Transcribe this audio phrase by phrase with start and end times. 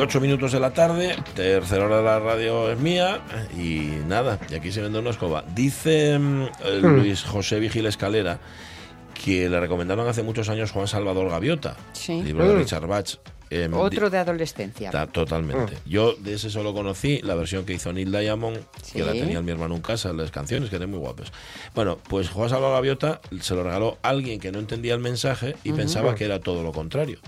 [0.00, 3.20] 28 minutos de la tarde, tercera hora de la radio es mía
[3.54, 5.44] y nada, y aquí se vende una escoba.
[5.54, 6.86] Dice mm, eh, hmm.
[6.86, 8.40] Luis José Vigil Escalera
[9.12, 12.22] que le recomendaron hace muchos años Juan Salvador Gaviota, sí.
[12.22, 12.58] libro de hmm.
[12.60, 13.18] Richard Bach.
[13.50, 14.90] Eh, Otro de adolescencia.
[14.90, 15.74] Ta, totalmente.
[15.74, 15.90] Mm.
[15.90, 18.92] Yo de ese solo conocí la versión que hizo Neil Diamond, sí.
[18.92, 21.32] que la tenía mi hermano en casa, las canciones que eran muy guapas.
[21.74, 25.56] Bueno, pues Juan Salvador Gaviota se lo regaló a alguien que no entendía el mensaje
[25.64, 26.14] y pensaba hmm.
[26.14, 27.18] que era todo lo contrario.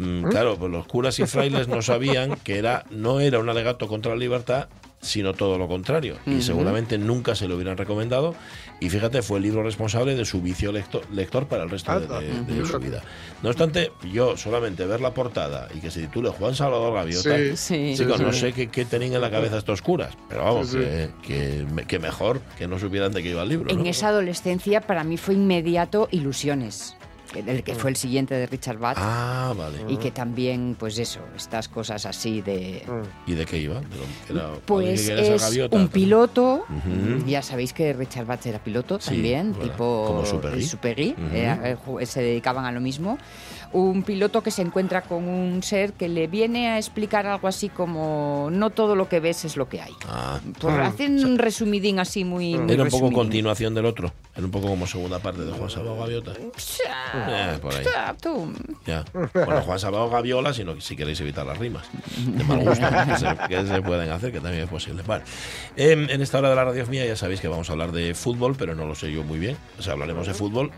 [0.00, 3.86] Mm, Claro, pues los curas y frailes no sabían que era no era un alegato
[3.86, 4.68] contra la libertad,
[5.02, 6.16] sino todo lo contrario.
[6.26, 8.34] Y seguramente nunca se lo hubieran recomendado.
[8.80, 12.04] Y fíjate, fue el libro responsable de su vicio lector, lector para el resto de,
[12.06, 12.20] Anda.
[12.20, 13.02] de- de su vida.
[13.42, 17.56] No obstante, yo solamente ver la portada y que se titule Juan Salvador Gaviota, Sí.
[17.56, 17.94] Sí.
[17.96, 20.78] chicos, sí, no sé qué, qué tenían en la cabeza estos curas, pero vamos, Sí,
[20.78, 20.84] sí.
[20.84, 23.70] Que, que me- que mejor que no supieran de qué iba el libro.
[23.70, 23.84] En ¿no?
[23.86, 26.94] esa adolescencia para mí fue inmediato Ilusiones,
[27.34, 28.96] el que fue el siguiente de Richard Bach.
[28.98, 29.78] Ah, vale.
[29.88, 32.82] Y que también, pues eso, estas cosas así de...
[33.26, 33.76] ¿Y de qué iba?
[33.80, 35.76] ¿De lo que era- Pues es gaviota?
[35.76, 37.24] un piloto, Ujú.
[37.26, 40.26] ya sabéis que Richard Bach era piloto Sí, también, voilà, tipo como.
[40.26, 41.34] Supergui, Ujú.
[41.36, 43.18] era- eh, ju- se dedicaban a lo mismo.
[43.72, 47.68] Un piloto que se encuentra con un ser que le viene a explicar algo así
[47.68, 49.92] como no todo lo que ves es lo que hay.
[50.08, 54.12] Ah, Por, hacen un resumidín así muy, muy era un poco continuación del otro.
[54.34, 56.32] Era un poco como segunda parte de Juan Salvador Gaviota.
[57.28, 57.84] Eh, por ahí.
[57.96, 58.52] Ah, tú.
[58.86, 59.04] Ya.
[59.12, 61.86] Bueno, Juan Salvador Gaviola, si, no, si queréis evitar las rimas
[62.16, 65.02] de mal gusto que se, que se pueden hacer, que también es posible.
[65.06, 65.24] Vale.
[65.76, 68.14] Em, en esta hora de la radio mía ya sabéis que vamos a hablar de
[68.14, 69.56] fútbol, pero no lo sé yo muy bien.
[69.78, 70.70] O sea, hablaremos de fútbol.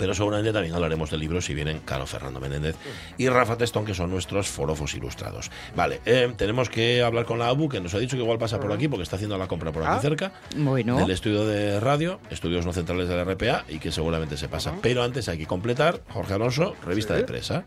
[0.00, 2.74] Pero seguramente también hablaremos de libros si vienen Caro Fernando Menéndez
[3.18, 5.50] y Rafa Testón, que son nuestros forofos ilustrados.
[5.76, 8.58] Vale, em, tenemos que hablar con la ABU, que nos ha dicho que igual pasa
[8.58, 10.00] por aquí, porque está haciendo la compra por aquí Ah.
[10.00, 14.36] cerca Bueno, del estudio de radio, estudios no centrales de la RPA y que seguramente
[14.38, 14.72] se pasa.
[14.80, 17.20] Pero antes hay que completar, Jorge Alonso, revista Sí.
[17.20, 17.64] de prensa.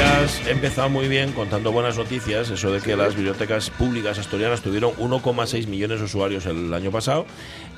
[0.00, 4.92] Habías empezado muy bien contando buenas noticias, eso de que las bibliotecas públicas asturianas tuvieron
[4.92, 7.26] 1,6 millones de usuarios el año pasado.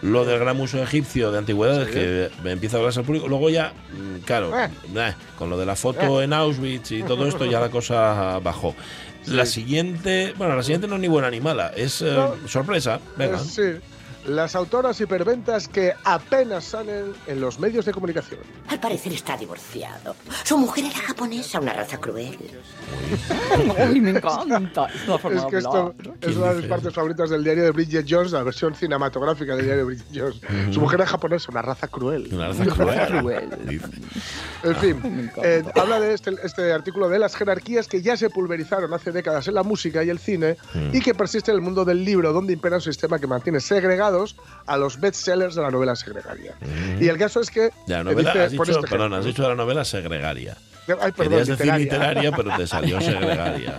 [0.02, 3.26] Lo del Gran Museo Egipcio de Antigüedades, que empieza a hablarse al público.
[3.26, 4.68] Luego ya, mm, claro, Eh.
[4.96, 8.74] eh, con lo de la foto en Auschwitz y todo esto, ya la cosa bajó.
[9.26, 12.14] La siguiente, bueno, la siguiente no es ni buena ni mala, es eh,
[12.46, 13.00] sorpresa.
[13.16, 13.38] Venga.
[13.38, 13.62] Eh, sí.
[14.26, 18.40] Las autoras hiperventas que apenas salen en los medios de comunicación.
[18.68, 20.14] Al parecer está divorciado.
[20.44, 22.36] Su mujer era japonesa, una raza cruel.
[23.78, 24.86] Ay, me encanta.
[24.86, 28.32] Es que esto es ¿Quién una de mis partes favoritas del diario de Bridget Jones,
[28.32, 30.74] la versión cinematográfica del diario de Bridget Jones.
[30.74, 32.28] Su mujer es japonesa, una raza cruel.
[32.32, 33.48] Una raza cruel.
[34.62, 35.40] En fin, encanta.
[35.48, 39.48] eh, habla de este, este artículo de las jerarquías que ya se pulverizaron hace décadas
[39.48, 40.94] en la música y el cine Mm.
[40.94, 43.60] y que persiste en el mundo del libro, donde impera un sistema que mantiene
[44.66, 46.54] a los bestsellers de la novela segregaria.
[47.00, 47.68] Y el caso es que.
[47.68, 47.90] Mm.
[47.90, 50.56] La novela, dice- has dicho, este perdón, has dicho la novela segregaria.
[51.00, 51.78] Ay, perdón, Querías decir literaria.
[51.78, 53.76] literaria, pero te salió segregaria.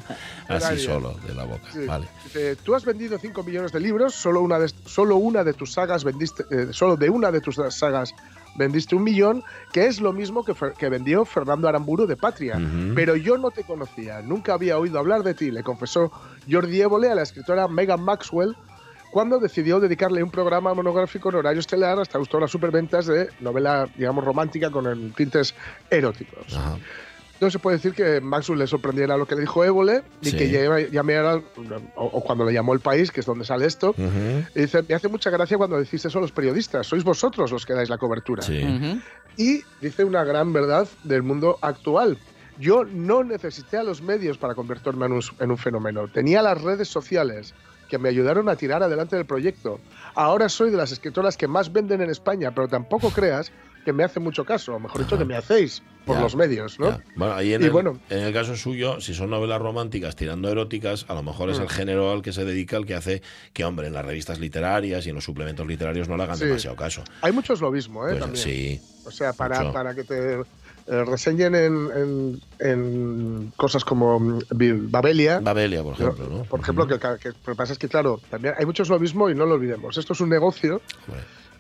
[0.48, 0.86] Así Literaria.
[0.86, 1.64] solo, de la boca.
[1.74, 1.86] Sí.
[1.86, 2.08] Vale.
[2.24, 5.74] Dice, tú has vendido 5 millones de libros, solo una de, solo una de tus
[5.74, 8.14] sagas vendiste, eh, solo de una de tus sagas
[8.56, 12.56] vendiste un millón, que es lo mismo que, que vendió Fernando Aramburu de Patria.
[12.58, 12.94] Ujú.
[12.96, 16.12] Pero yo no te conocía, nunca había oído hablar de ti, le confesó
[16.50, 18.56] Jordi Évole a la escritora Megan Maxwell
[19.12, 23.88] cuando decidió dedicarle un programa monográfico en horario estelar hasta gustó las superventas de novela,
[23.96, 25.54] digamos, romántica con tintes
[25.90, 26.56] eróticos.
[26.56, 26.78] Ajá.
[27.40, 30.38] No se puede decir que Maxwell le sorprendiera lo que le dijo Évole y Sí.
[30.38, 31.38] que llamara,
[31.96, 34.46] o, o cuando le llamó el país, que es donde sale esto, Ujú.
[34.54, 37.74] y dice, me hace mucha gracia cuando decís eso los periodistas, sois vosotros los que
[37.74, 38.44] dais la cobertura.
[38.44, 38.64] Sí.
[38.64, 39.02] Ujú.
[39.38, 42.18] Y dice una gran verdad del mundo actual.
[42.60, 46.08] Yo no necesité a los medios para convertirme en un, en un fenómeno.
[46.10, 47.56] Tenía las redes sociales
[47.92, 49.82] que me ayudaron a tirar adelante el proyecto.
[50.16, 53.52] Ahora soy de las escritoras que más venden en España, pero tampoco creas
[53.84, 56.80] que me hace mucho caso, o mejor dicho, que me hacéis por Ya, los medios,
[56.80, 56.90] ¿no?
[56.92, 57.04] Ya.
[57.18, 58.00] Bueno, ahí en Y el, bueno.
[58.10, 61.64] en el caso suyo, si son novelas románticas tirando eróticas, a lo mejor es Mm.
[61.64, 63.22] el género al que se dedica el que hace
[63.52, 66.46] que, hombre, en las revistas literarias y en los suplementos literarios no le hagan Sí.
[66.46, 67.04] demasiado caso.
[67.22, 68.12] Hay muchos lo mismo, ¿eh?
[68.12, 68.44] Pues, También.
[68.46, 69.74] sí, O sea, para, mucho.
[69.74, 70.38] para que te
[70.92, 74.40] eh, reseñen en, en- en cosas como mm,
[74.92, 75.40] Babelia.
[75.40, 76.44] Babelia, por ejemplo, ¿no?
[76.44, 79.30] Por ejemplo, que, que- lo que pasa es que, claro, también hay muchos lo mismo
[79.30, 79.98] y no lo olvidemos.
[79.98, 80.82] Esto es un negocio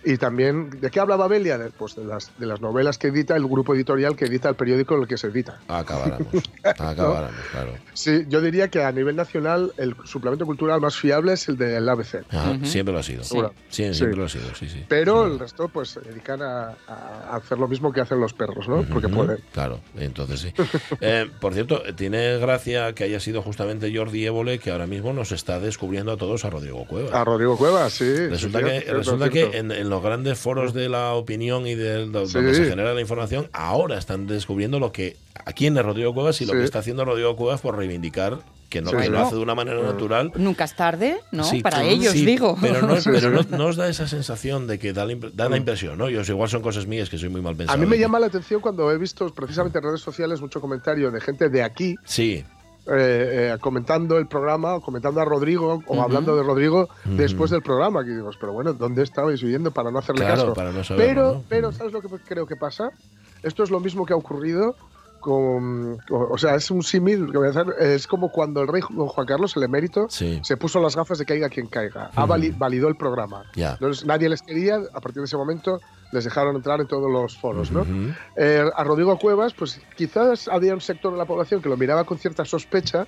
[0.03, 1.57] y también, ¿de qué habla Babelia?
[1.57, 4.55] De, pues de las, de las novelas que edita el grupo editorial que edita el
[4.55, 5.59] periódico en el que se edita.
[5.67, 6.27] acabáramos.
[6.63, 7.73] acabáramos, claro.
[7.93, 11.87] Sí, yo diría que a nivel nacional el suplemento cultural más fiable es el del
[11.87, 12.23] ABC.
[12.29, 12.65] Ajá, Ujú.
[12.65, 13.23] Siempre lo ha sido.
[13.23, 13.29] Sí.
[13.29, 13.53] Seguro.
[13.69, 13.93] Sí, Sí.
[13.93, 14.85] siempre lo ha sido, sí, sí.
[14.87, 18.67] Pero el resto pues se dedican a, a hacer lo mismo que hacen los perros,
[18.67, 18.83] ¿no?
[18.83, 19.39] Porque pueden.
[19.53, 20.53] Claro, entonces sí.
[21.01, 25.31] Eh, por cierto, tiene gracia que haya sido justamente Jordi Évole que ahora mismo nos
[25.31, 27.13] está descubriendo a todos a Rodrigo Cuevas.
[27.13, 28.27] A Rodrigo Cuevas, sí.
[28.27, 29.51] Resulta sí, que, cierto, resulta cierto.
[29.51, 32.11] que en, en los grandes foros de la opinión y de, Sí.
[32.11, 36.41] donde se genera la información, ahora están descubriendo lo que a quién es Rodrigo Cuevas
[36.41, 36.57] y lo Sí.
[36.59, 38.39] que está haciendo Rodrigo Cuevas por reivindicar
[38.69, 40.31] que no Sí, lo hace de una manera natural.
[40.35, 41.43] Nunca es tarde, ¿no?
[41.43, 42.57] Sí, Para ellos, sí, digo.
[42.61, 45.49] Pero, no, pero no, no os da esa sensación de que da la, impre- da
[45.49, 46.09] la impresión, ¿no?
[46.09, 47.77] Yo, igual son cosas mías que soy muy mal pensado.
[47.77, 51.11] A mí me llama la atención cuando he visto precisamente en redes sociales mucho comentario
[51.11, 52.45] de gente de aquí Sí,
[52.87, 57.61] eh, eh, comentando el programa, o comentando a Rodrigo o hablando de Rodrigo después del
[57.61, 58.03] programa.
[58.03, 60.53] Que digo, pero bueno, ¿dónde estabais viviendo para no hacerle claro, caso?
[60.53, 61.43] para no saberlo, Pero, ¿no?
[61.47, 62.89] pero, ¿sabes lo que creo que pasa?
[63.43, 64.75] Esto es lo mismo que ha ocurrido
[65.19, 65.99] con.
[66.09, 67.67] o sea, es un símil que voy a hacer.
[67.79, 70.39] Es como cuando el rey Ju- Juan Carlos, el emérito, Sí.
[70.43, 72.09] se puso las gafas de caiga quien caiga.
[72.15, 72.29] Ha Ujú.
[72.33, 73.43] vali- validó el programa.
[73.55, 74.77] Entonces, nadie les quería.
[74.93, 75.79] A partir de ese momento,
[76.11, 77.85] les dejaron entrar en todos los foros, ¿no?
[78.35, 82.03] Eh, a Rodrigo Cuevas, pues quizás había un sector de la población que lo miraba
[82.03, 83.07] con cierta sospecha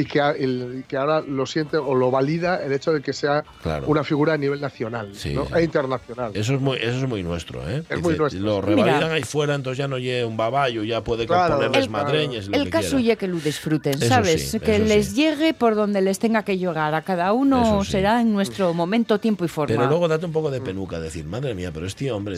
[0.00, 3.42] y que, el- que ahora lo siente o lo valida el hecho de que sea
[3.62, 3.86] Claro.
[3.88, 5.34] una figura a nivel nacional Sí.
[5.34, 5.46] ¿no?
[5.56, 6.30] e internacional.
[6.34, 7.82] Eso es muy, eso es muy nuestro, ¿eh?
[7.88, 9.14] Es muy nuestro, Lo revalidan Mira.
[9.14, 12.56] ahí fuera, entonces ya no lleve un baballo, ya puede Claro, componerles el- madreñas lo
[12.56, 13.02] El que caso quiera.
[13.14, 14.50] ya que lo disfruten, ¿sabes?
[14.50, 15.14] sí, que les sí.
[15.16, 16.94] llegue por donde les tenga que llegar.
[16.94, 17.90] A cada uno Eso sí.
[17.92, 19.74] será en nuestro momento, tiempo y forma.
[19.74, 22.36] Pero luego date un poco de penuca, decir, madre mía, pero este hombre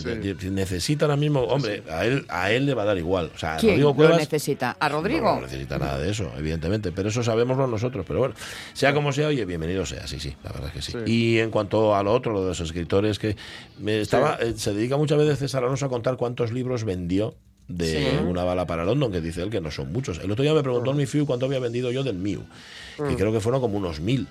[0.50, 3.30] necesita ahora mismo, hombre, a él a él le va a dar igual.
[3.34, 4.76] O sea, ¿Quién Rodrigo lo necesita?
[4.78, 5.26] ¿A Rodrigo?
[5.26, 7.22] No, no necesita nada de eso, evidentemente, pero eso
[7.56, 8.04] nosotros.
[8.06, 8.34] Pero bueno,
[8.72, 10.92] sea como sea, oye, bienvenido sea, sí, sí, la verdad es que sí.
[10.92, 10.98] Sí.
[11.12, 13.36] Y en cuanto a lo otro, lo de los escritores, que
[13.78, 17.34] me estaba, eh, se dedica muchas veces César Alonso a contar cuántos libros vendió
[17.68, 18.24] de Sí.
[18.26, 20.18] una bala para London, que dice él que no son muchos.
[20.18, 22.42] El otro día me preguntó en mi FIU cuánto había vendido yo del Miu,
[22.96, 24.26] que creo que fueron como unos mil.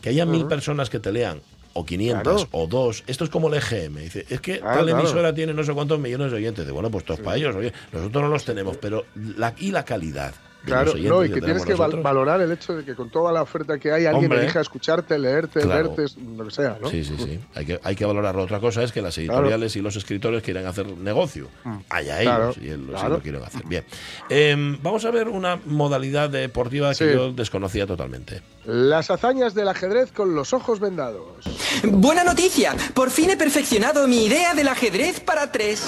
[0.00, 1.40] Que haya mil personas que te lean,
[1.72, 2.48] o 500, Claro.
[2.52, 3.02] o dos.
[3.08, 3.96] Esto es como el EGM.
[4.02, 5.00] Dice, es que Claro, tal claro.
[5.00, 6.64] emisora tiene no sé cuántos millones de oyentes.
[6.64, 7.56] Dice, bueno, pues todos para ellos.
[7.56, 10.34] Oye, nosotros no los tenemos, pero la, y la calidad.
[10.64, 12.02] Claro, no, y que tienes que nosotros.
[12.02, 14.42] valorar el hecho de que con toda la oferta que hay, alguien Hombre.
[14.44, 15.94] elija escucharte, leerte, Claro.
[15.94, 16.88] verte, lo que sea, ¿no?
[16.88, 17.38] Sí, sí, sí.
[17.54, 18.42] Hay que, hay que valorarlo.
[18.42, 21.48] Otra cosa es que las editoriales y los escritores quieren hacer negocio.
[21.90, 23.08] Allá ellos, Claro, y ellos sí claro.
[23.16, 23.62] lo quieren hacer.
[23.66, 23.84] Bien.
[24.28, 27.12] Em, vamos a ver una modalidad deportiva que Sí.
[27.12, 28.42] yo desconocía totalmente.
[28.64, 31.44] Las hazañas del ajedrez con los ojos vendados.
[31.84, 35.84] Buena noticia, por fin he perfeccionado mi idea del ajedrez para tres.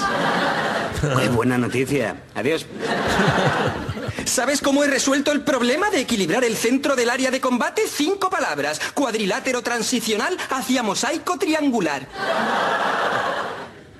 [1.19, 2.23] Qué buena noticia.
[2.35, 2.65] Adiós.
[4.25, 7.83] ¿Sabes cómo he resuelto el problema de equilibrar el centro del área de combate?
[7.87, 8.79] Cinco palabras.
[8.93, 12.07] Cuadrilátero transicional hacia mosaico triangular.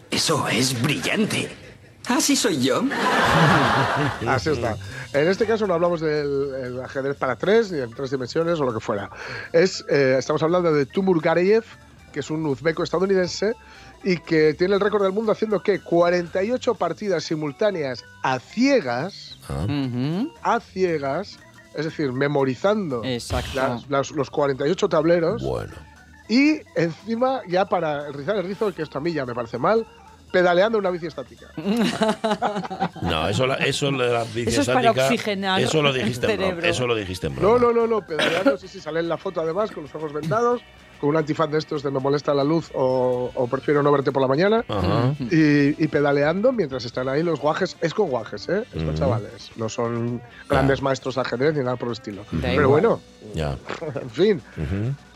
[0.10, 1.56] Eso es brillante.
[2.08, 2.84] Así soy yo.
[4.28, 4.78] Así está.
[5.14, 8.64] En este caso no hablamos del el ajedrez para tres, ni en tres dimensiones o
[8.64, 9.10] lo que fuera.
[9.52, 11.66] Es, eh, estamos hablando de Timur Gareyev,
[12.14, 13.54] que es un uzbeco estadounidense
[14.04, 19.66] y que tiene el récord del mundo haciendo que 48 partidas simultáneas a ciegas, Ah,
[19.66, 20.34] Ujú.
[20.44, 21.40] a ciegas,
[21.76, 23.52] es decir, memorizando Exacto.
[23.56, 25.74] las- las- los 48 tableros Bueno.
[26.28, 29.86] y encima, ya para rizar el rizo, que esto a mí ya me parece mal,
[30.32, 31.48] pedaleando una bici estática.
[33.02, 36.26] No, eso, la- eso de la bici Eso es para oxigenar Eso lo el dijiste
[36.26, 36.50] en broma.
[36.50, 36.70] cerebro.
[36.70, 37.60] Eso lo dijiste en No, broma.
[37.60, 40.62] no, no, no, pedaleando, sí, sí, sale en la foto además, con los ojos vendados,
[41.00, 44.12] con un antifaz de estos de me molesta la luz o, o prefiero no verte
[44.12, 44.64] por la mañana.
[45.32, 47.78] Y, y pedaleando mientras están ahí los guajes.
[47.82, 48.64] Es con guajes, ¿eh?
[48.68, 48.94] Estos Ujú.
[48.94, 49.52] chavales.
[49.56, 52.24] No son grandes maestros de ajedrez ni nada por el estilo.
[52.32, 52.82] Da Pero igual.
[52.82, 53.02] bueno,
[54.02, 54.42] en fin.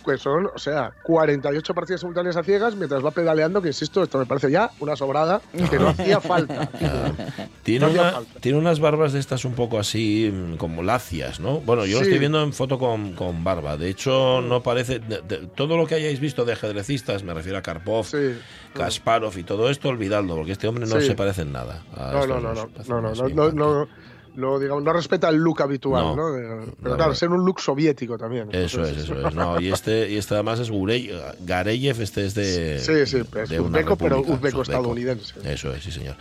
[0.03, 4.17] Pues son, o sea, 48 partidas simultáneas a ciegas mientras va pedaleando, que insisto, esto
[4.17, 6.69] me parece ya una sobrada que no hacía falta.
[7.63, 8.39] Tiene, No hacía una- falta.
[8.39, 11.59] tiene unas barbas de estas un poco así, mm, como lacias, ¿no?
[11.59, 13.77] Bueno, yo lo estoy viendo en foto con, con barba.
[13.77, 14.99] De hecho, no parece.
[14.99, 18.35] de- de- todo lo que hayáis visto de ajedrecistas, me refiero a Karpov, Sí.
[18.73, 21.07] Kasparov y todo esto, olvidadlo, porque este hombre no Sí.
[21.07, 21.83] se parece en nada.
[21.95, 23.87] a No, no, no, no, no, no, no, no, no,
[24.35, 26.65] no, digamos, no respeta el look habitual, No.
[26.81, 28.49] pero claro, ser un look soviético también.
[28.51, 29.33] Eso es, eso es.
[29.35, 31.11] No, y este, y este además es Gurey,
[31.41, 32.79] Gareyev, este es de.
[32.79, 35.33] Sí, sí, es de uzbeco, pero uzbeco es estadounidense.
[35.43, 36.15] Eso es, sí, señor.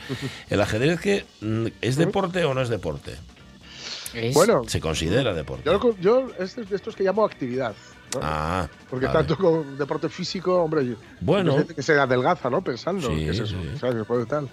[0.48, 3.14] ¿El ajedrez que mm, es deporte o no es deporte?
[4.14, 5.62] Es- Bueno, Se considera deporte.
[5.64, 7.74] yo, yo es de estos que llamo actividad.
[8.14, 8.20] ¿no?
[8.24, 9.18] Ah, Porque vale.
[9.20, 11.64] tanto con deporte físico, hombre, yo- Bueno.
[11.64, 12.60] que se adelgaza, ¿no?
[12.60, 13.86] Pensando Sí, que es eso, sí.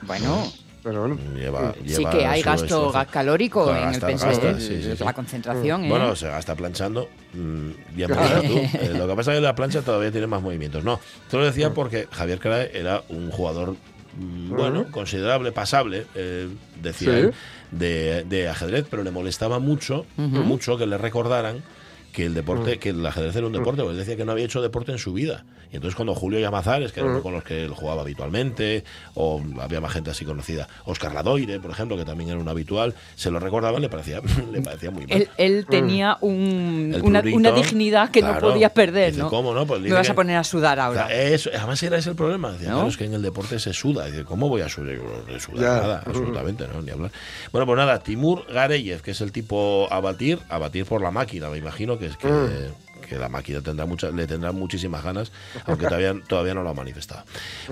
[0.03, 0.43] Bueno,
[0.88, 1.17] Pero bueno.
[1.36, 4.96] Lleva, sí lleva que hay gasto calórico Claro, en el gasta- pensar, gasta, sí, sí,
[4.98, 5.03] sí.
[5.03, 5.84] la concentración.
[5.84, 5.89] ¿eh?
[5.89, 7.10] Bueno, se gasta planchando.
[7.34, 8.58] mm, ya me dirás tú.
[8.58, 10.84] Eh, lo que pasa es que la plancha todavía tiene más movimientos.
[10.86, 13.75] No, te lo decía porque Javier Crae era un jugador
[14.17, 16.48] mm, bueno, considerable, pasable, eh,
[16.82, 17.17] decía Sí.
[17.20, 17.34] él,
[17.72, 21.62] de, de ajedrez, pero le molestaba mucho, mucho que le recordaran
[22.11, 24.45] que el deporte, que el ajedrez era un deporte, porque él decía que no había
[24.45, 25.45] hecho deporte en su vida.
[25.71, 28.85] Y entonces cuando Julio Llamazares, que era uno con los que él jugaba habitualmente,
[29.15, 32.95] o había más gente así conocida, Oscar Ladoire, por ejemplo, que también era un habitual,
[33.15, 34.21] se lo recordaban, le parecía,
[34.51, 35.17] le parecía muy mal.
[35.21, 39.29] Él, él tenía un- El una, prurito, una dignidad que no podía perder, Dice, ¿no?
[39.29, 39.67] ¿cómo no?
[39.67, 41.07] Pues Me vas que- a poner a sudar O ahora.
[41.07, 42.53] sea, eso, además era ese el problema.
[42.53, 42.75] Decía, ¿No?
[42.75, 44.05] claro, es que en el deporte se suda.
[44.05, 44.95] Dice, ¿cómo voy a sudar?
[44.95, 45.81] Yo, No Ya.
[45.81, 47.11] nada, absolutamente, no, ni hablar.
[47.51, 51.11] Bueno, pues nada, Timur Gareyev, que es el tipo a batir, a batir por la
[51.11, 53.01] máquina, me imagino que es que, Mm.
[53.08, 55.32] que la máquina tendrá mucha, le tendrá muchísimas ganas,
[55.66, 57.24] aunque todavía, todavía no lo ha manifestado.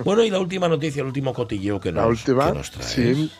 [0.04, 2.88] Bueno, y la última noticia, el último cotilleo que nos, La última, que nos traes.
[2.90, 3.30] sí.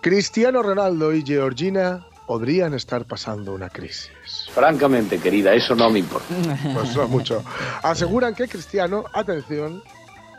[0.00, 4.10] Cristiano Ronaldo y Georgina podrían estar pasando una crisis.
[4.54, 6.32] Francamente, querida, eso no me importa.
[6.74, 7.44] Pues no mucho.
[7.82, 9.82] Aseguran que Cristiano, atención,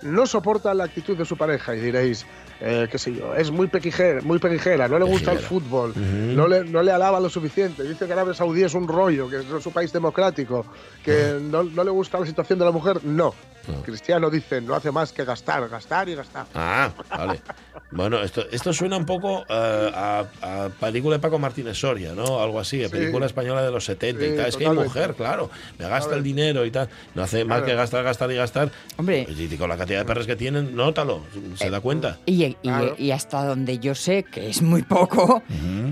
[0.01, 2.25] no soporta la actitud de su pareja y diréis,
[2.61, 6.47] eh, qué sé yo, es muy pequijera, muy pequijera, no le gusta el fútbol, no,
[6.47, 9.45] le, no le alaba lo suficiente, dice que Arabia Saudí es un rollo, que es
[9.63, 10.65] su país democrático,
[11.03, 13.03] que no, no le gusta la situación de la mujer.
[13.03, 13.33] No.
[13.67, 13.81] No.
[13.83, 16.45] Cristiano dice, no hace más que gastar, gastar y gastar.
[16.55, 17.41] Ah, vale.
[17.93, 22.41] Bueno, esto, esto suena un poco eh, a, a película de Paco Martínez Soria, ¿no?
[22.41, 22.93] Algo así, a Sí.
[22.93, 24.45] película española de los 70 y Sí, tal.
[24.45, 26.87] Es que hay mujer, claro, me gasta el dinero y tal.
[27.15, 28.71] No hace más que gastar, gastar y gastar.
[28.95, 29.27] Hombre.
[29.29, 31.21] Y con la cantidad de perros que tienen, nótalo,
[31.55, 32.17] se da cuenta.
[32.25, 32.95] Y, y- Claro.
[32.97, 35.43] y hasta donde yo sé, que es muy poco,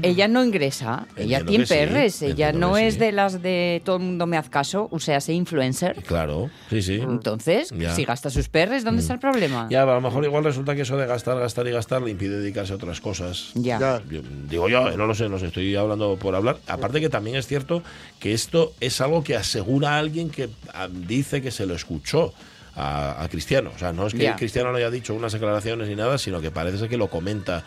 [0.02, 1.06] ella no ingresa.
[1.18, 2.22] ella Entiendo tiene que sí, perres.
[2.22, 3.00] Ella no es sí.
[3.02, 6.02] de las de todo el mundo me haz caso, o sea, se influencer.
[6.04, 6.96] Claro, sí, sí.
[7.02, 7.92] Entonces, Ya.
[7.92, 7.96] Mm.
[7.96, 9.68] si gasta sus perres, ¿dónde está el problema?
[9.70, 12.40] Ya, a lo mejor igual resulta que eso de gastar, gastar y gastar le impide
[12.40, 13.52] dedicarse a otras cosas.
[13.56, 13.80] Ya.
[13.80, 14.02] Ya.
[14.10, 16.58] Yo- digo yo, eh, no lo sé, no sé, estoy hablando por hablar.
[16.68, 17.84] Aparte que también es cierto
[18.20, 22.34] que esto es algo que asegura a alguien que ah, dice que se lo escuchó
[22.76, 23.72] a, a Cristiano.
[23.76, 24.36] O sea, no es que Ya.
[24.36, 27.64] Cristiano no haya dicho unas declaraciones ni nada, sino que parece ser que lo comenta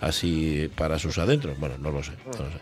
[0.00, 1.58] así para sus adentros.
[1.58, 2.12] Bueno, no lo sé.
[2.26, 2.58] no lo sé.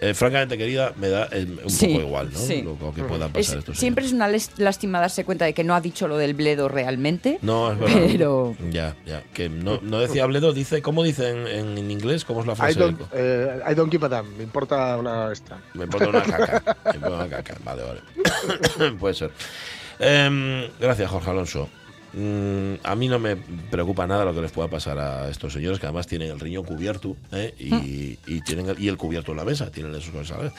[0.00, 2.38] Eh, francamente, querida, me da eh, un Sí, poco igual, ¿no?
[2.38, 2.62] sí.
[2.62, 5.54] Lo, lo que puedan Es- pasar estos siempre es una les- lástima darse cuenta de
[5.54, 7.38] que no ha dicho lo del bledo realmente.
[7.42, 7.96] No, es verdad.
[8.12, 9.24] Pero- Ya, ya.
[9.34, 10.82] Que no, no decía Bledo, dice.
[10.82, 12.24] ¿Cómo dice en, en- en inglés?
[12.24, 12.78] ¿Cómo es la I frase?
[12.78, 15.58] don't, eh, I don't give a damn, me importa una esta.
[15.74, 16.76] Me importa una caca.
[16.84, 17.56] Me importa una caca.
[17.64, 18.92] Vale, vale.
[19.00, 19.32] Puede ser.
[19.98, 21.68] Em, gracias, Jorge Alonso.
[22.12, 25.78] Mm, a mí no me preocupa nada lo que les pueda pasar a estos señores
[25.78, 27.54] que además tienen el riñón cubierto ¿eh?
[27.58, 30.42] y, y tienen el, y el cubierto en la mesa, tienen esas cosas a la
[30.44, 30.52] vez.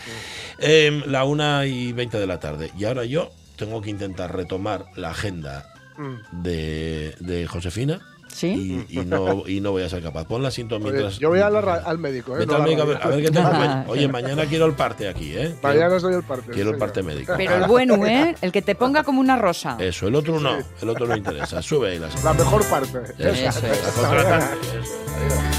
[0.59, 2.71] Em, la una y 20 de la tarde.
[2.77, 6.41] Y ahora yo tengo que intentar retomar la agenda Mm.
[6.43, 7.99] de, de Josefina.
[8.33, 8.85] ¿Sí?
[8.89, 10.25] Y, y no, y no voy a ser capaz.
[10.25, 11.17] Pon la cinta Oye, mientras.
[11.19, 12.45] yo voy a la al médico, ¿eh?
[12.45, 13.11] No al médico a ver, radio.
[13.11, 13.49] a ver qué tengo.
[13.53, 15.55] Ah, Oye, mañana quiero el parte aquí, ¿eh?
[15.59, 16.51] Quiero- Mañana os doy el parte.
[16.51, 17.13] Quiero el parte señor.
[17.15, 17.33] médico.
[17.37, 18.35] Pero el bueno, ¿eh?
[18.41, 19.75] El que te ponga como una rosa.
[19.79, 21.61] Eso, el otro no, el otro no interesa.
[21.61, 22.99] Sube ahí la La mejor parte.
[23.17, 23.55] Eso, Eso es.
[23.57, 23.67] eso.
[23.67, 25.58] Es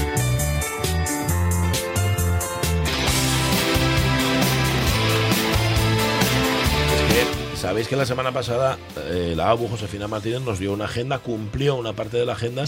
[7.71, 11.75] Sabéis que la semana pasada eh, la ABU Josefina Martínez nos dio una agenda, cumplió
[11.75, 12.65] una parte de la agenda,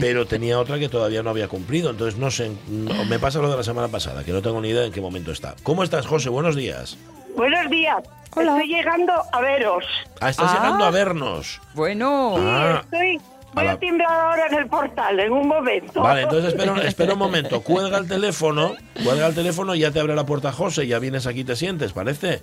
[0.00, 1.90] pero tenía otra que todavía no había cumplido.
[1.90, 4.70] Entonces no sé, no- me pasa lo de la semana pasada, que no tengo ni
[4.70, 5.54] idea en qué momento está.
[5.62, 6.28] ¿Cómo estás, José?
[6.28, 6.98] Buenos días.
[7.36, 8.02] Buenos días.
[8.34, 8.54] Hola.
[8.56, 9.84] Estoy llegando a veros.
[10.20, 10.54] Ah, estás Ah.
[10.58, 11.60] llegando a vernos.
[11.74, 12.34] Bueno.
[12.36, 12.80] Ah.
[12.82, 13.20] Estoy.
[13.54, 16.00] Voy A la- a timbrar ahora en el portal en un momento.
[16.02, 17.60] Vale, entonces espera, espera un momento.
[17.60, 18.74] Cuelga el teléfono,
[19.04, 20.88] cuelga el teléfono y ya te abre la puerta José.
[20.88, 22.42] Ya vienes aquí y te sientes, ¿parece?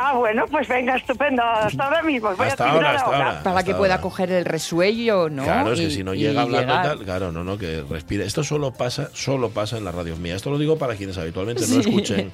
[0.00, 1.42] Ah, bueno, pues venga, estupendo.
[1.42, 2.30] Hasta ahora mismo.
[2.36, 3.42] Voy Hasta a ahora, hasta ahora.
[3.42, 4.02] Para que pueda ahora.
[4.02, 5.42] coger el resuello, ¿no?
[5.42, 6.82] Claro, es que Y- si no llega hablando y llegar.
[6.98, 8.24] tal, claro, no, no, que respire.
[8.24, 10.36] Esto solo pasa, solo pasa en la radio mía.
[10.36, 12.32] Esto lo digo para quienes habitualmente no escuchen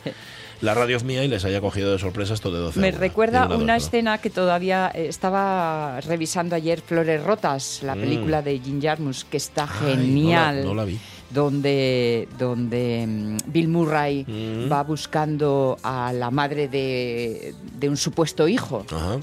[0.60, 2.98] la radio mía y les haya cogido de sorpresa esto de 12 a Me una.
[2.98, 8.00] recuerda una a escena que todavía eh, estaba revisando ayer, Flores Rotas, la Mm.
[8.00, 10.56] película de Jim Jarmusch, que está Ay, genial.
[10.56, 10.98] No la, no la vi.
[11.30, 14.70] Donde, donde mm, Bill Murray Mm.
[14.72, 18.84] va buscando a la madre de, de un supuesto hijo.
[18.90, 19.18] Ajá.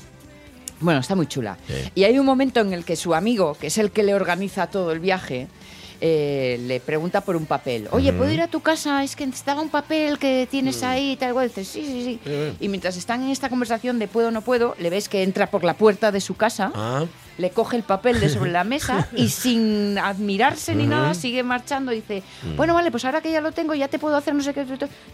[0.80, 1.58] Bueno, está muy chula.
[1.68, 1.74] Sí.
[1.96, 4.68] Y hay un momento en el que su amigo, que es el que le organiza
[4.68, 5.48] todo el viaje,
[6.04, 7.88] eh, le pregunta por un papel.
[7.92, 9.04] Oye, ¿puedo ir a tu casa?
[9.04, 11.30] Es que necesitaba un papel que tienes ahí y tal.
[11.30, 11.48] igual.
[11.50, 12.54] Dice, sí, sí, sí.
[12.60, 15.48] Y mientras están en esta conversación de puedo o no puedo, le ves que entra
[15.52, 17.06] por la puerta de su casa, Ah,
[17.38, 21.92] le coge el papel de sobre la mesa y sin admirarse ni nada, sigue marchando
[21.94, 22.56] y dice, Mm.
[22.58, 24.66] bueno, vale, pues ahora que ya lo tengo, ya te puedo hacer no sé qué.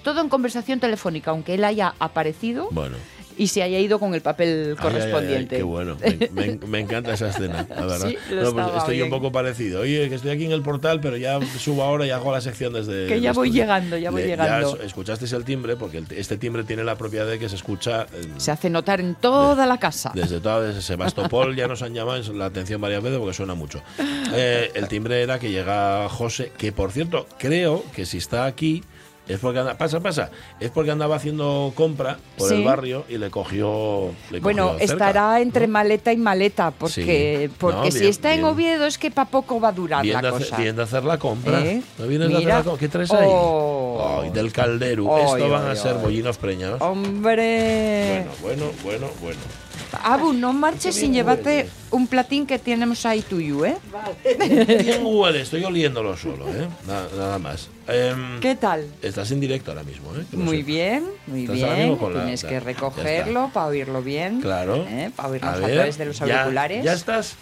[0.03, 2.96] Todo en conversación telefónica, aunque él haya aparecido bueno.
[3.38, 5.58] Y se haya ido con el papel Ay, ay, ay, correspondiente.
[5.58, 5.98] qué bueno.
[6.01, 8.08] Me, me- me encanta esa escena, la verdad.
[8.08, 9.82] Sí, lo No, pues estoy un poco parecido.
[9.82, 12.74] Oye, que estoy aquí en el portal, pero ya subo ahora y hago la sección
[12.74, 13.08] desde.
[13.08, 13.63] Que ya voy estudio.
[13.63, 14.77] llegando, ya voy Le- llegando.
[14.77, 18.03] es- escuchasteis el timbre, porque el- este timbre tiene la propiedad de que se escucha.
[18.03, 20.12] eh, Se hace notar en toda la casa.
[20.13, 23.82] Desde toda desde Sebastopol ya nos han llamado la atención varias veces porque suena mucho.
[24.34, 28.84] Eh, el timbre era que llega José, que por cierto, creo que si está aquí
[29.27, 30.29] es porque anda, pasa, pasa,
[30.60, 32.55] es porque andaba haciendo compra por Sí.
[32.55, 34.12] el barrio y le cogió.
[34.31, 35.74] le Bueno, cogió cerca, estará entre ¿no?
[35.74, 37.55] maleta y maleta, porque, Sí.
[37.60, 38.43] porque No, si bien, está en.
[38.43, 40.57] Oviedo es que para poco va a durar Bien la cosa.
[40.57, 41.60] bien de hacer la compra.
[41.65, 41.81] ¿Eh?
[41.98, 42.57] ¿No vienes de hacer Mira.
[42.60, 42.79] la compra?
[42.79, 43.27] ¿Qué traes ahí?
[43.29, 44.19] Oh.
[44.24, 45.17] Ay, del caldero.
[45.17, 46.81] Esto van a ser bollinos preñados.
[46.81, 48.25] Hombre.
[48.41, 49.39] Bueno, bueno, bueno, bueno.
[50.03, 53.77] Abu, no marches Qué sin llevarte un platín que tenemos ahí tuyo, ¿eh?
[54.38, 56.67] Bien huele, estoy oliéndolo solo, ¿eh?
[56.86, 57.70] Nada, nada más.
[57.88, 58.86] Em, ¿Qué tal?
[59.01, 60.25] Estás en directo ahora mismo, ¿eh?
[60.34, 60.65] Muy sepas.
[60.67, 61.77] bien, muy Estás bien.
[61.79, 64.41] mismo con la- Tienes la- que ya recogerlo para oírlo bien.
[64.41, 64.86] Claro.
[64.89, 65.10] ¿eh?
[65.15, 66.84] Para oírnos A a, ver, través de los ya- auriculares.
[66.84, 67.36] ¿Ya estás?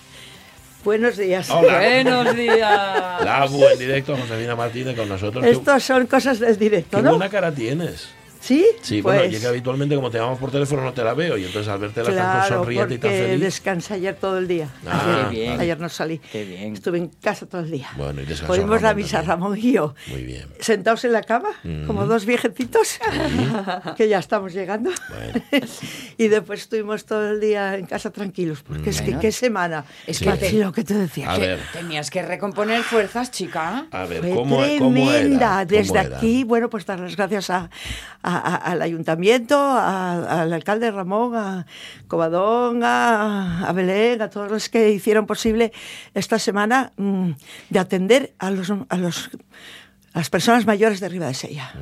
[0.84, 1.50] Buenos días.
[1.50, 1.80] Hola.
[1.80, 2.60] Buenos días.
[2.60, 5.44] La ABU en directo, Josefina Martínez con nosotros.
[5.44, 7.10] Qué- Estos son cosas del directo, qué ¿no?
[7.12, 8.10] buena cara tienes.
[8.46, 8.64] ¿Sí?
[8.84, 11.36] Sí, pues, bueno, yo que habitualmente como te llamamos por teléfono no te la veo
[11.36, 13.42] y entonces al verte la tan Claro, sonriente y tan feliz.
[13.42, 14.70] descansé ayer todo el día.
[14.86, 15.60] Ah, ayer, Qué bien.
[15.60, 16.20] ayer no salí.
[16.32, 16.74] Qué bien.
[16.74, 17.90] Estuve en casa todo el día.
[17.98, 19.30] Bueno, y descansó Oímos la Ramón misa, también.
[19.40, 19.96] Ramón y yo.
[20.10, 20.46] Muy bien.
[20.60, 21.88] Sentados en la cama, Mm.
[21.88, 23.00] como dos viejecitos,
[23.98, 24.92] que ya estamos llegando.
[25.10, 25.42] Bueno.
[26.18, 29.20] y después estuvimos todo el día en casa tranquilos, porque es que Bueno.
[29.22, 29.86] qué semana.
[30.06, 30.26] Es Sí.
[30.26, 31.32] que te- lo que te decía.
[31.32, 33.88] A que ver, tenías que recomponer fuerzas, chica.
[33.92, 34.80] a ver, Fue ¿cómo, tremenda.
[34.86, 35.66] cómo era?
[35.66, 36.18] Desde ¿Cómo era?
[36.18, 37.70] aquí, bueno, pues dar las gracias a-
[38.22, 41.66] a- a- al ayuntamiento, a- al alcalde Ramón, a
[42.08, 45.72] Covadón, a, Belén, a todos los que hicieron posible
[46.14, 47.32] esta semana mm,
[47.70, 49.30] de atender a los a los
[50.14, 51.74] a las personas mayores de Riva de Sella.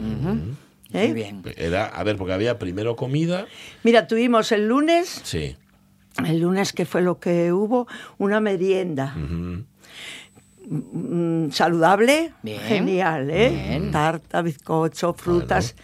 [0.94, 1.06] ¿Eh?
[1.08, 1.42] Muy bien.
[1.58, 3.46] Era, a ver, porque había primero comida.
[3.84, 5.56] Mira, tuvimos el lunes, Sí.
[6.24, 7.88] el lunes que fue lo que hubo,
[8.20, 9.16] una merienda.
[11.52, 13.50] Saludable, Bien, genial, ¿eh?
[13.50, 13.92] bien.
[13.92, 15.76] Tarta, bizcocho, frutas,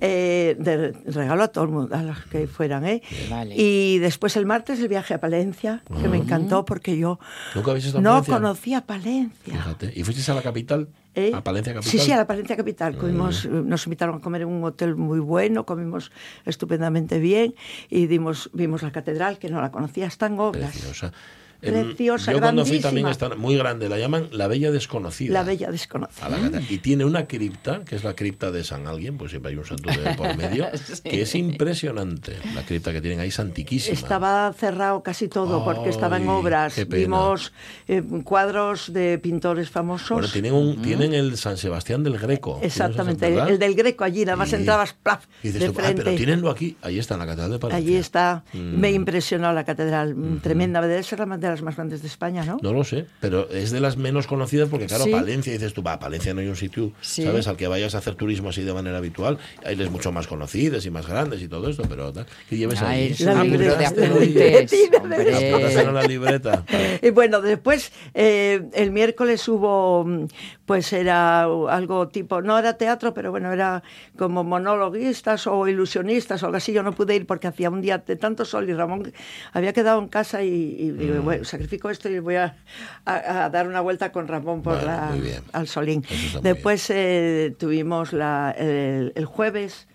[0.00, 3.02] eh, de regalo a todo el mundo, a los que fueran, ¿eh?
[3.30, 3.54] Vale.
[3.56, 7.18] Y después el martes el viaje a Palencia, que me encantó porque yo
[7.54, 8.34] ¿Nunca habéis no Palencia?
[8.34, 9.54] conocía Palencia.
[9.54, 9.92] Fíjate.
[9.94, 10.88] ¿Y fuisteis a la capital?
[11.14, 11.32] ¿eh?
[11.34, 11.90] ¿A Palencia capital?
[11.90, 12.96] Sí, sí, a la Palencia capital.
[12.96, 16.10] Comimos, Nos invitaron a comer en un hotel muy bueno, comimos
[16.44, 17.54] estupendamente bien
[17.88, 20.70] y dimos, vimos la catedral, que no la conocía, está en obras.
[20.72, 21.12] Preciosa.
[21.60, 23.28] Preciosa, Yo cuando fui también grandísima.
[23.28, 25.32] está muy grande, la llaman la Bella Desconocida.
[25.32, 26.28] La bella desconocida.
[26.28, 29.56] la y tiene una cripta, que es la cripta de San Alguien, pues siempre hay
[29.58, 30.66] un de por medio,
[31.04, 32.36] que es impresionante.
[32.54, 33.94] La cripta que tienen ahí es antiquísima.
[33.94, 36.74] Estaba cerrado casi todo porque estaba en obras.
[36.88, 37.52] Vimos
[37.88, 40.10] eh, cuadros de pintores famosos.
[40.10, 42.58] Bueno, tienen, un, tienen el San Sebastián del Greco.
[42.62, 45.80] Exactamente, ¿Tienes ese, el, del Greco allí, nada más entrabas plaf, Y dices de tú,
[45.82, 46.76] "Ah, pero tíenenlo aquí.
[46.82, 47.78] Ahí está, en la catedral de Palencia.
[47.86, 48.78] Allí está, Mm.
[48.78, 52.58] me impresionó la catedral, mm, tremenda, debe ser la las más grandes de España, ¿no?
[52.62, 55.10] No lo sé, pero es de las menos conocidas porque, claro, Sí.
[55.10, 57.22] Palencia, dices tú, va, Palencia no hay un sitio, Sí.
[57.22, 57.46] ¿sabes?
[57.48, 59.38] Al que vayas a hacer turismo así de manera habitual.
[59.64, 62.26] Hay les mucho más conocidas y más grandes y todo esto, pero tal.
[62.48, 63.08] ¿Qué lleves Ah, ahí?
[63.12, 63.88] es La un libro de libreta.
[64.06, 64.70] apuntes.
[64.70, 65.34] Tiene hombre.
[65.50, 66.64] Apuntas en la libreta.
[67.02, 70.26] Y bueno, después eh, el miércoles hubo, mm,
[70.66, 73.82] pues era algo tipo, no era teatro, pero bueno, era
[74.16, 76.72] como monologuistas o ilusionistas o algo así.
[76.72, 79.12] Yo no pude ir porque hacía un día de tanto sol y Ramón
[79.52, 80.48] había quedado en casa y,
[80.78, 81.24] y digo, Mm.
[81.24, 82.56] bueno, sacrifico esto y voy a,
[83.04, 85.14] a- a dar una vuelta con Ramón por Bueno, la,
[85.52, 86.02] al Solín.
[86.42, 89.86] Después eh, tuvimos la, el, el jueves.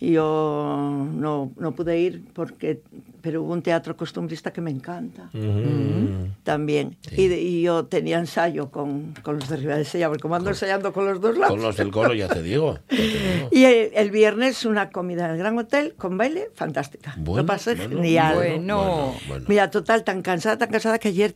[0.00, 2.82] y Yo no, no pude ir porque,
[3.20, 5.30] pero hubo un teatro costumbrista que me encanta
[6.44, 6.96] también.
[7.08, 7.22] Sí.
[7.22, 10.36] Y, de- y yo tenía ensayo con, con los de Riva de Sella, porque como
[10.36, 11.54] ando ensayando con los dos lados.
[11.54, 12.74] Con los del coro, ya te digo.
[12.74, 13.48] ya te digo.
[13.50, 17.14] Y el, el viernes una comida en el Gran Hotel con baile fantástica.
[17.18, 18.34] Bueno, Lo pasé bueno, genial.
[18.36, 19.14] Bueno.
[19.28, 19.44] bueno.
[19.48, 21.34] Mira, total, tan cansada, tan cansada que ayer...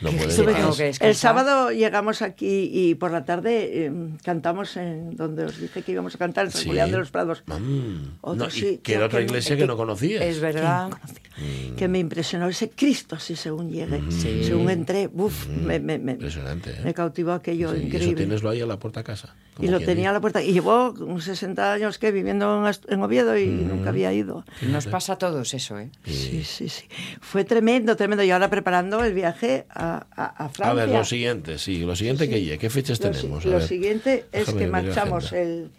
[0.00, 5.58] No que el sábado llegamos aquí y por la tarde eh, cantamos en donde os
[5.58, 6.68] dije que íbamos a cantar, en San Sí.
[6.68, 7.42] Julián de los Prados.
[7.46, 8.18] Mm.
[8.20, 10.22] Otro No, que era otra iglesia que no conocías.
[10.22, 10.88] Es verdad.
[10.88, 14.44] que no conocía, que me impresionó ese Cristo así según llegué, Sí.
[14.44, 16.80] según entré, uf, me, me, me, Impresionante, ¿eh?
[16.84, 18.16] me cautivó aquello Sí, y eso increíble.
[18.26, 19.34] tienes ahí a la puerta a casa.
[19.58, 20.42] Y lo tenía a la puerta.
[20.42, 23.68] Y llevó unos 60 años que viviendo en, en Oviedo y Mm.
[23.68, 24.44] nunca había ido.
[24.60, 25.90] Nos pasa a todos eso, ¿eh?
[26.04, 26.84] Sí, sí, sí.
[27.22, 28.22] Fue tremendo, tremendo.
[28.22, 30.70] Y ahora preparando el viaje a, a, a- a Francia.
[30.70, 33.44] A ver, lo siguiente, sí, lo siguiente que llegue, ¿qué fechas Lo tenemos?
[33.44, 35.70] A Lo siguiente es Déjame que marchamos el,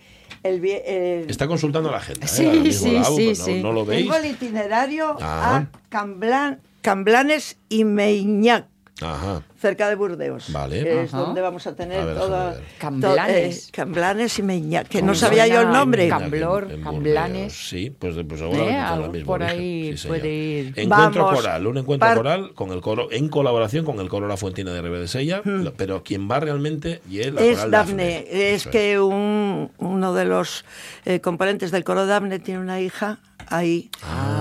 [0.43, 2.25] el, el- Está consultando la agenda.
[2.25, 2.29] ¿eh?
[2.29, 3.61] Sí, sí, la sí, no, sí.
[3.61, 4.03] no lo veis.
[4.09, 5.57] Tengo el itinerario Ah.
[5.57, 8.67] a Camblan- Camblanes y Meignac,
[9.01, 9.43] Ajá.
[9.59, 10.51] cerca de Burdeos.
[10.51, 10.83] Vale.
[10.83, 11.23] que Es Ajá.
[11.23, 13.67] donde vamos a tener A ver, to- Camblanes.
[13.67, 16.09] eh, Camblanes y Meignac, que ¿Cómo no sabía yo el nombre.
[16.09, 17.31] Cam- Camblor, En Camblanes.
[17.33, 20.73] Burdeos, Sí, pues, pues seguramente Eh, el mismo por ahí Sí, puede ir.
[20.75, 24.27] Encuentro Vamos, coral, un encuentro par- coral con el coro, en colaboración con el coro
[24.27, 27.43] La Fuentina de Rebe de Sella, lo- pero quien va realmente y es la Hmm.
[27.45, 28.25] Es coral Dafne.
[28.29, 30.65] Es Eso que un, uno de los
[31.05, 33.89] eh, componentes del coro Dafne tiene una hija ahí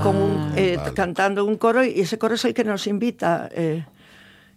[0.03, 0.95] con un- eh, Ah, vale.
[0.95, 3.49] cantando un coro y ese coro es el que nos invita.
[3.53, 3.85] eh,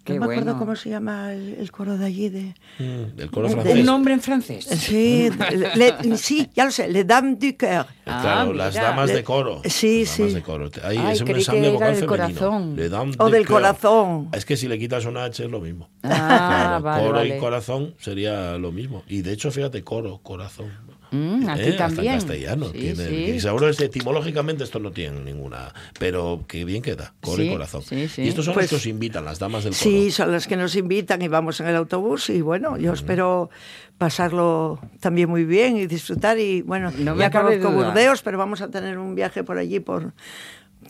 [0.03, 2.29] Qué no me acuerdo cómo se llama el, el coro de allí.
[2.29, 3.75] De, Mm, El coro De- francés.
[3.79, 4.65] Un nombre en francés.
[4.65, 5.29] sí,
[5.75, 7.85] le- sí, ya lo sé, Les Dames du Coeur.
[8.05, 8.85] Ah, claro, las mira.
[8.85, 9.62] damas Le- de coro.
[9.65, 10.35] Sí, Las damas sí.
[10.35, 10.69] de coro.
[10.83, 12.39] Ahí Ay, es un ensamble vocal del femenino.
[12.39, 12.75] corazón.
[12.75, 14.29] Le dames O de del corazón.
[14.33, 15.89] Es que si le quitas una H es lo mismo.
[16.03, 17.35] Ah, Claro, vale, coro vale.
[17.38, 19.03] y corazón sería lo mismo.
[19.07, 20.67] Y de hecho, fíjate, coro, corazón.
[21.12, 22.13] Mm, aquí Eh, hasta en también.
[22.15, 22.65] castellano.
[22.67, 23.15] Sí, tiene, sí.
[23.36, 25.74] y seguro es etimológicamente esto no tiene ninguna.
[25.98, 27.82] Pero que bien queda, coro y Sí, corazón.
[27.82, 28.22] sí, sí.
[28.24, 29.82] Y estos son Pues- los que os invitan, las damas del coro.
[29.84, 33.50] Sí, son las que nos invitan y vamos en el autobús y bueno, yo espero
[33.98, 37.88] pasarlo también muy bien y disfrutar y bueno, No me ya conozco duda.
[37.89, 40.13] Burdeos, pero vamos a tener un viaje por allí por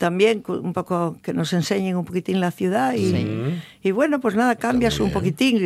[0.00, 4.56] también un poco que nos enseñen un poquitín la ciudad y, y bueno, pues nada,
[4.56, 5.58] cambias un poquitín.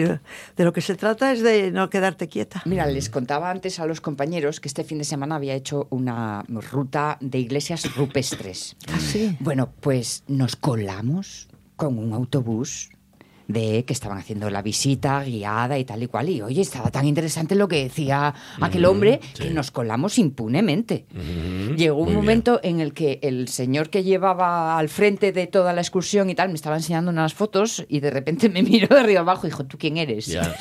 [0.57, 2.61] De lo que se trata es de no quedarte quieta.
[2.65, 6.45] Mira, les contaba antes a los compañeros que este fin de semana había hecho una
[6.49, 8.77] ruta de iglesias rupestres.
[8.93, 9.37] Así.
[9.39, 12.91] Bueno, pues nos colamos con un autobús
[13.49, 16.29] de que estaban haciendo la visita guiada y tal y cual.
[16.29, 21.07] Y oye, estaba tan interesante lo que decía aquel hombre que nos colamos impunemente.
[21.77, 22.19] Llegó un bien.
[22.19, 26.35] momento en el que el señor que llevaba al frente de toda la excursión y
[26.35, 29.51] tal me estaba enseñando unas fotos y de repente me miró de arriba abajo y
[29.51, 30.27] dijo, ¿tú quién eres?
[30.27, 30.55] Ya.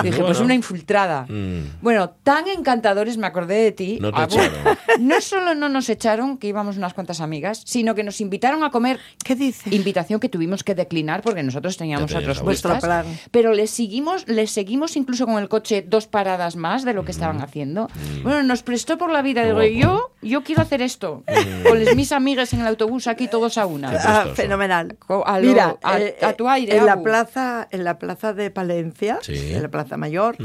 [0.00, 1.26] Y dije, pues una infiltrada.
[1.28, 1.80] Mm.
[1.82, 3.98] Bueno, tan encantadores me acordé de ti.
[4.00, 4.50] No te echaron.
[5.00, 8.70] No solo no nos echaron, que íbamos unas cuantas amigas, sino que nos invitaron a
[8.70, 8.98] comer.
[9.24, 9.72] ¿Qué dices?
[9.72, 12.70] Invitación que tuvimos que declinar porque nosotros teníamos Ya tenías otros la vuestra.
[12.72, 12.88] puestos.
[12.90, 13.28] Vuestro plan.
[13.30, 17.10] Pero les seguimos, les seguimos incluso con el coche dos paradas más de lo que
[17.12, 17.88] estaban haciendo.
[18.22, 19.42] Bueno, nos prestó por la vida.
[19.44, 19.46] Mm.
[19.46, 21.22] Digo, yo, yo quiero hacer esto.
[21.68, 23.90] Con les- mis amigas en el autobús aquí todos a una.
[23.92, 24.96] Ah, fenomenal.
[24.98, 28.32] Co- a lo- Mira, a- eh, a tu aire, en la plaza, en la plaza
[28.32, 29.52] de Palencia, Sí.
[29.52, 30.36] en la plaza mayor,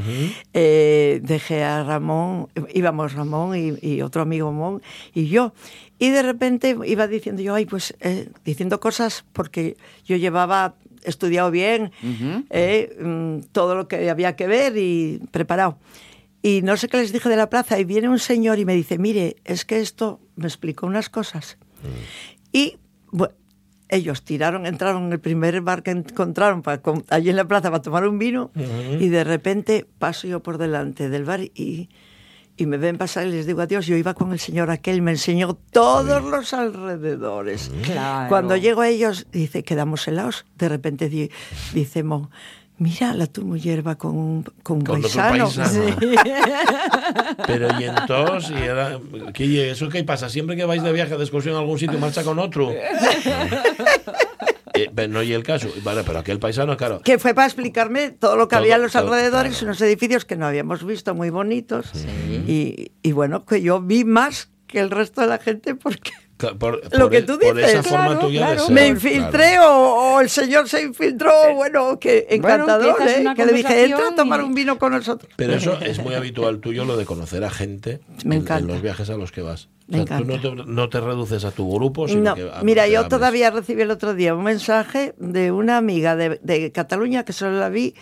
[0.54, 4.82] eh, dejé a Ramón, íbamos Ramón y, y otro amigo Ramón
[5.14, 5.54] y yo.
[5.98, 11.52] Y de repente iba diciendo yo, ay, pues eh, diciendo cosas porque yo llevaba estudiado
[11.52, 11.92] bien
[12.50, 15.78] eh, mm, todo lo que había que ver y preparado.
[16.42, 18.76] Y no sé qué les dije de la plaza y viene un señor y me
[18.76, 21.58] dice, mire, es que esto me explicó unas cosas.
[22.52, 22.78] Y
[23.12, 23.34] bueno,
[23.90, 27.82] ellos tiraron, entraron en el primer bar que encontraron para, allí en la plaza para
[27.82, 28.52] tomar un vino
[29.00, 31.90] y de repente paso yo por delante del bar y,
[32.58, 33.86] y me ven pasar y les digo adiós.
[33.86, 37.72] Yo iba con el señor aquel, me enseñó todos los alrededores.
[37.84, 38.30] Claro.
[38.30, 40.46] Cuando llego a ellos, dice, quedamos helados.
[40.58, 41.30] De repente di-
[41.74, 42.30] dice Mon,
[42.78, 45.46] mira, la tu mujer va con un, con paisano.
[45.46, 45.70] paisano.
[45.70, 45.96] Sí.
[47.48, 49.00] Pero y entonces, y era,
[49.34, 50.30] ¿qué, ¿eso qué pasa?
[50.30, 52.72] Siempre que vais de viaje de excursión a algún sitio, marcha con otro.
[54.78, 55.70] Eh, pero no y el caso.
[55.84, 57.00] Vale, pero aquel paisano, claro.
[57.00, 59.68] que fue para explicarme todo lo que Todo, había a los todo, alrededores, claro.
[59.68, 61.94] unos edificios que no habíamos visto muy bonitos.
[62.46, 66.12] Y, y bueno, que yo vi más que el resto de la gente porque
[66.54, 68.62] Por, lo por que tú Por dices, esa forma claro, tuya de claro.
[68.66, 68.94] ser, me claro.
[68.96, 69.66] infiltré o,
[70.16, 73.24] o el señor se infiltró, bueno, que encantador, ¿eh?
[73.36, 75.32] que le dije, entra a tomar y- un vino con nosotros.
[75.36, 78.60] Pero eso es muy habitual tuyo, lo de conocer a gente Me en, encanta.
[78.62, 79.70] en los viajes a los que vas.
[79.88, 82.50] Me O sea, tú no te, no te reduces a tu grupo, sino No, que
[82.52, 86.72] a- mira, yo todavía recibí el otro día un mensaje de una amiga de, de
[86.72, 87.94] Cataluña que solo la vi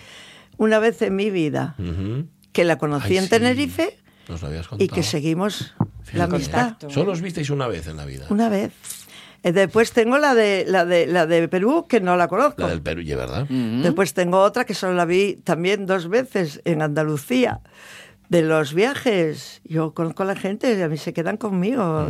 [0.58, 1.76] una vez en mi vida,
[2.54, 3.30] que la conocí Ay, en sí.
[3.32, 3.98] Tenerife
[4.30, 5.74] Nos lo habías y que seguimos
[6.14, 6.62] la amistad.
[6.70, 6.90] Contacto.
[6.90, 8.26] Solo os visteis una vez en la vida.
[8.30, 8.72] Una vez.
[9.44, 12.62] Eh, Después tengo la de, la de, la de Perú, que no la conozco.
[12.62, 13.46] La del Perú, y ¿verdad?
[13.50, 17.60] Después tengo otra que solo la vi también dos veces en Andalucía.
[18.30, 22.08] De los viajes, yo conozco a la gente y a mí se quedan conmigo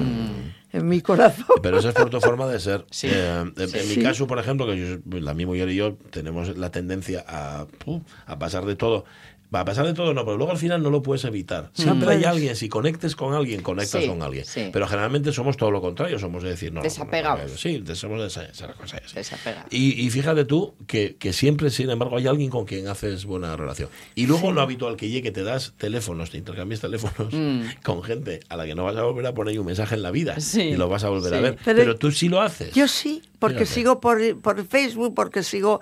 [0.71, 1.45] en mi corazón.
[1.61, 2.85] Pero esa es por tu forma de ser.
[2.91, 3.07] Sí.
[3.11, 3.97] Eh, en, en Sí.
[3.97, 7.65] mi caso, por ejemplo, que yo, la mi mujer y yo tenemos la tendencia a,
[7.83, 9.05] pu, a pasar de todo.
[9.53, 11.69] A pesar de todo, no, pero luego al final no lo puedes evitar.
[11.73, 12.25] Siempre hay puedes.
[12.27, 14.45] alguien, si conectes con alguien, conectas Sí, con alguien.
[14.45, 14.69] sí.
[14.73, 16.81] Pero generalmente somos todo lo contrario, somos de decir, no.
[16.81, 17.45] Desapegados.
[17.45, 19.15] no, no, sí, somos de esa, esa cosa esa.
[19.15, 19.65] Desapega.
[19.69, 23.55] Y, y fíjate tú que, que siempre, sin embargo, hay alguien con quien haces buena
[23.55, 23.89] relación.
[24.15, 27.33] Y luego lo habitual que llegue, te das teléfonos, te intercambias teléfonos
[27.83, 30.11] con gente a la que no vas a volver a poner un mensaje en la
[30.11, 30.41] vida Mm.
[30.41, 31.57] Sí, y lo vas a volver a ver.
[31.63, 32.73] Pero- Pero, tú sí lo haces.
[32.73, 33.73] Yo sí, porque Fíjate.
[33.73, 35.81] sigo por, por Facebook, porque sigo,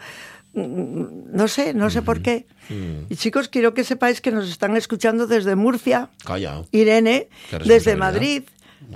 [0.53, 2.45] mm, no sé, no sé por qué.
[2.71, 3.11] Mm.
[3.11, 6.63] Y chicos, quiero que sepáis que nos están escuchando desde Murcia, Calla.
[6.71, 7.27] Irene,
[7.65, 7.95] desde.
[7.95, 8.43] Madrid,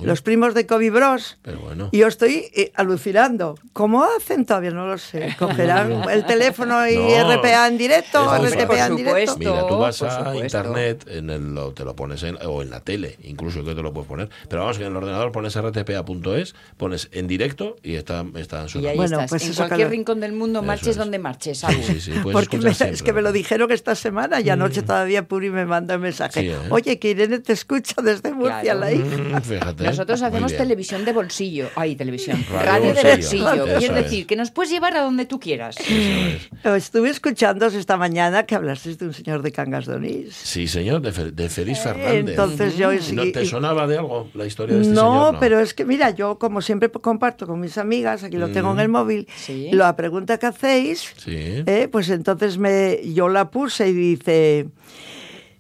[0.02, 1.38] Los primos de Kobe Bros.
[1.42, 1.90] Pero bueno.
[1.92, 3.58] Y yo estoy eh, alucinando.
[3.74, 4.46] ¿Cómo hacen?
[4.46, 5.36] Todavía no lo sé.
[5.40, 7.36] ¿Cogerán el teléfono y No.
[7.38, 8.34] RPA en directo?
[8.36, 8.92] Es muy ¿RTPA fácil.
[8.92, 9.38] en directo?
[9.40, 12.80] Mira, tú vas a internet, en el, lo- te lo pones en, o en la
[12.82, 14.30] tele, incluso que te lo puedes poner.
[14.50, 18.70] Pero vamos, que en el ordenador pones rtpa.es, pones en directo y está, están Y
[18.70, 18.90] sonando.
[18.90, 19.30] ahí Bueno, estás.
[19.30, 20.98] pues en cualquier lo- rincón del mundo, Eso marches es.
[20.98, 21.60] donde marches.
[21.86, 25.50] Sí, sí, Porque me- es que me lo dijeron esta semana y anoche todavía Puri
[25.50, 26.42] me manda un mensaje.
[26.42, 26.58] Sí, ¿eh?
[26.70, 28.80] Oye, que Irene te escucha desde Murcia, Claro.
[28.80, 29.06] la hija.
[29.06, 29.85] Mm, fíjate.
[29.86, 31.70] Nosotros Muy hacemos televisión de bolsillo.
[31.76, 32.44] Ay, televisión.
[32.52, 33.54] Radio Radio, de bolsillo.
[33.66, 34.04] Eso Quiero es.
[34.04, 35.76] decir, que nos puedes llevar a donde tú quieras.
[35.80, 36.84] Eso es.
[36.86, 40.34] Estuve escuchándos esta mañana que hablasteis de un señor de Cangas de Onís.
[40.36, 42.30] Sí, señor, de, Fe- de Félix Fernández.
[42.30, 45.38] Entonces yo ¿No seguí- te sonaba de algo la historia de este no, señor?
[45.40, 48.80] pero es que mira, yo como siempre comparto con mis amigas, aquí lo tengo en
[48.80, 49.70] el móvil, Sí.
[49.72, 51.64] la pregunta que hacéis, Sí.
[51.66, 54.68] eh, pues entonces me, yo la puse y dice,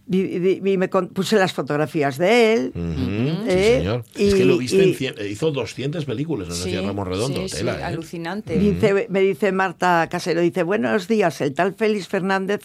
[0.07, 2.71] y me con- puse las fotografías de él.
[2.75, 4.03] Ujú, sí, Eh, señor.
[4.15, 7.47] y- es que lo viste y- en cien- hizo 200 películas, nos decía Ramón Redondo.
[7.47, 7.71] sí, sí, ¿eh?
[7.83, 8.57] alucinante.
[8.59, 12.61] Dice, me dice Marta Casero, dice, buenos días, el tal Félix Fernández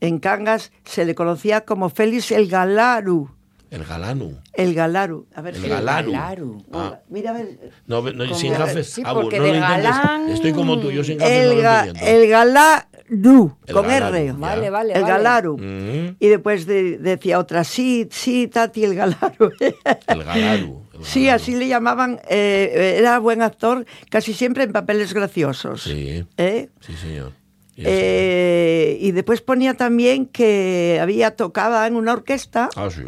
[0.00, 3.30] en Cangas se le conocía como Félix el Galaru.
[3.70, 4.38] El Galanu.
[4.52, 5.26] El Galaru.
[5.34, 6.12] A ver, El si- Galaru.
[6.12, 6.64] Galaru.
[6.72, 7.58] Ah, Mira, a ver.
[7.86, 8.88] no, no, sin gafes.
[8.90, 11.86] sí, Ah, no lo galán- Estoy como tú, yo sin gafes no El, lo ga-
[11.88, 12.10] entiendo.
[12.10, 14.26] el Galaru, El con Galaru, R.
[14.26, 14.32] ya.
[14.34, 15.12] Vale, vale, El vale.
[15.14, 15.58] Galaru.
[15.58, 19.50] Mm, Y después de- decía otra, sí, sí, Tati, el Galaru.
[19.60, 20.82] el Galaru.
[21.02, 22.20] sí, así le llamaban.
[22.28, 25.82] eh, era buen actor, casi siempre en papeles graciosos.
[25.82, 26.68] Sí, ¿Eh?
[26.80, 27.32] sí, señor.
[27.76, 27.82] Y.
[27.86, 32.68] Eh, después ponía también que había tocado en una orquesta.
[32.76, 33.02] Ah, sí.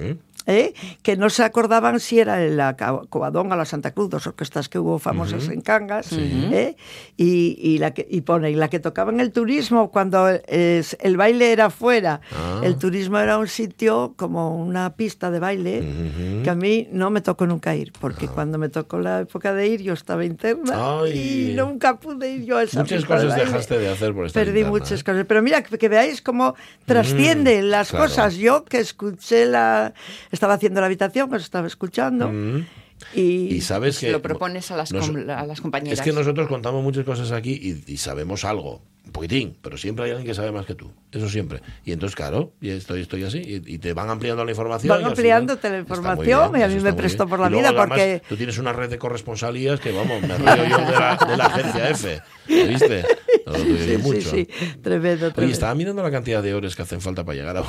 [0.46, 0.74] ¿Eh?
[1.02, 4.98] que no se acordaban si era Ca- Covadonga, la Santa Cruz, dos orquestas que hubo
[4.98, 6.76] famosas en Cangas, ¿eh?
[7.16, 10.96] y, y la que, y pone, y la que tocaba en el turismo cuando es-
[11.00, 12.60] el baile era fuera, Ah.
[12.62, 16.42] el turismo era un sitio como una pista de baile, Ujú.
[16.44, 19.66] que a mí no me tocó nunca ir, porque cuando me tocó la época de
[19.68, 21.50] ir yo estaba interna Ay.
[21.50, 23.44] y nunca pude ir yo a esa Muchas de cosas baile.
[23.46, 25.04] dejaste de hacer por estar Perdí interna, muchas ¿eh?
[25.04, 25.24] cosas.
[25.26, 26.54] Pero mira, que, que veáis cómo
[26.84, 28.06] trascienden las claro.
[28.06, 28.36] cosas.
[28.36, 29.92] Yo que escuché la...
[30.36, 32.28] Estaba haciendo la habitación, pues estaba escuchando.
[32.28, 32.66] Mm.
[33.14, 34.10] Y, Y sabes que...
[34.10, 35.98] Lo propones a las, nos- com- a las compañeras.
[35.98, 40.06] Es que nosotros contamos muchas cosas aquí y, y sabemos algo, un poquitín, pero siempre
[40.06, 41.60] hay alguien que sabe más que tú, eso siempre.
[41.84, 44.88] Y entonces, claro, y estoy, estoy así, y, y te van ampliando la información.
[44.96, 47.30] Van ampliándote la información, bien, y a mí me prestó bien.
[47.30, 50.22] por la Y luego, vida, además, porque- Tú tienes una red de corresponsalías que, vamos,
[50.22, 53.04] me río yo de la, de la agencia F, ¿viste?
[53.46, 54.30] No, sí, hay sí, mucho.
[54.30, 54.48] sí,
[54.82, 55.52] tremendo, Oye, tremendo.
[55.52, 57.62] estaba mirando la cantidad de horas que hacen falta para llegar a,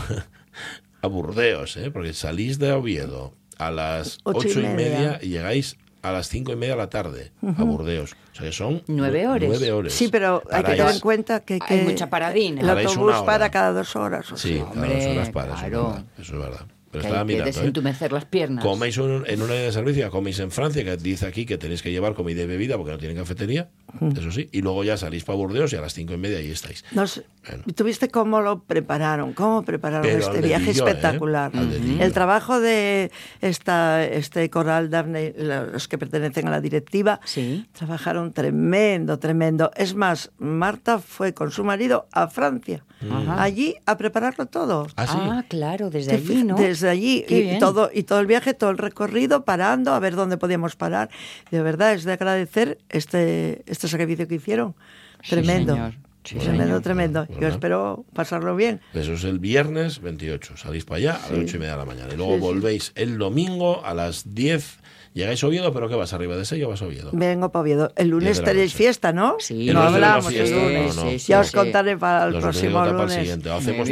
[1.01, 1.91] a Burdeos, ¿eh?
[1.91, 4.75] porque salís de Oviedo a las Ocho ocho, y y, media.
[4.99, 8.13] media y llegáis a las cinco y media de la tarde a Burdeos.
[8.31, 9.49] O sea que son Nueve nu- horas.
[9.49, 9.93] Nueve horas.
[9.93, 12.62] Sí, pero hay que Paráis- tener en cuenta que, Hay que mucha paradina.
[12.62, 14.31] el Paráis autobús para cada dos horas.
[14.31, 14.57] o Sí, sea.
[14.65, 15.88] cada Hombre, dos horas para, eso es claro.
[15.88, 16.05] verdad.
[16.19, 16.65] Eso es verdad.
[16.91, 17.50] Pero que estaba hay que mirando.
[17.50, 17.54] ¿eh?
[17.54, 18.63] desentumecer las piernas.
[18.63, 21.91] Coméis un- en una de servicio, coméis en Francia, que dice aquí que tenéis que
[21.91, 23.69] llevar comida y bebida porque no tienen cafetería,
[24.15, 26.50] eso sí, y luego ya salís para Burdeos y a las cinco y media ahí
[26.50, 26.86] estáis.
[26.91, 27.63] No sé, Bueno.
[27.76, 29.34] ¿Tuviste cómo lo prepararon?
[29.34, 30.89] ¿Cómo prepararon Pero este viaje dedillo, ¿eh?
[30.91, 31.52] espectacular?
[31.52, 32.04] Dedillo.
[32.04, 37.65] El trabajo de esta, este coral Daphne, los que pertenecen a la directiva, Sí.
[37.73, 39.71] trabajaron tremendo, tremendo.
[39.76, 42.84] Es más, Marta fue con su marido a Francia,
[43.38, 44.88] allí a prepararlo todo.
[44.95, 45.17] Ah, sí.
[45.19, 46.56] Ah, claro, desde allí, ¿no?
[46.56, 47.25] Desde allí.
[47.27, 47.59] Qué Y, bien.
[47.59, 51.09] todo, y todo el viaje, todo el recorrido, parando a ver dónde podíamos parar.
[51.51, 54.75] De verdad, es de agradecer este, este sacrificio que hicieron.
[55.23, 55.73] Sí, Tremendo.
[55.73, 55.93] señor.
[56.23, 56.81] Sí, tremendo, señor.
[56.81, 57.25] tremendo.
[57.29, 57.47] Yo Bueno.
[57.47, 58.81] espero pasarlo bien.
[58.93, 60.57] Eso es el viernes 28.
[60.57, 61.35] Salís para allá a las Sí.
[61.45, 62.13] 8 y media de la mañana.
[62.13, 62.41] Y luego Sí, sí.
[62.45, 64.77] volvéis el domingo a las 10.
[65.17, 67.10] Llegáis a Oviedo, pero ¿qué vas arriba de ese o vas a Oviedo?
[67.12, 67.91] Vengo para Oviedo.
[67.95, 69.36] El lunes tenéis fiesta, ¿no?
[69.39, 69.65] Sí.
[69.67, 70.95] No lunes hablamos fiesta, el no, lunes.
[70.95, 71.01] no.
[71.10, 71.53] Sí, sí, ya os sí.
[71.58, 73.13] contaré para el próximo para el lunes.
[73.15, 73.49] siguiente.
[73.49, 73.89] Hacemos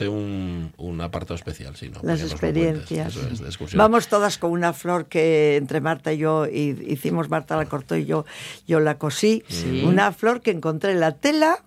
[0.00, 2.00] un, un, un apartado especial, sí, ¿no?
[2.02, 3.16] Para Las experiencias.
[3.16, 3.78] Eso es, de excursión.
[3.78, 7.96] Vamos todas con una flor que entre Marta y yo hi- hicimos, Marta la cortó
[7.96, 8.26] y yo,
[8.66, 9.42] yo la cosí.
[9.48, 9.82] Sí.
[9.86, 11.64] Una flor que encontré en la tela,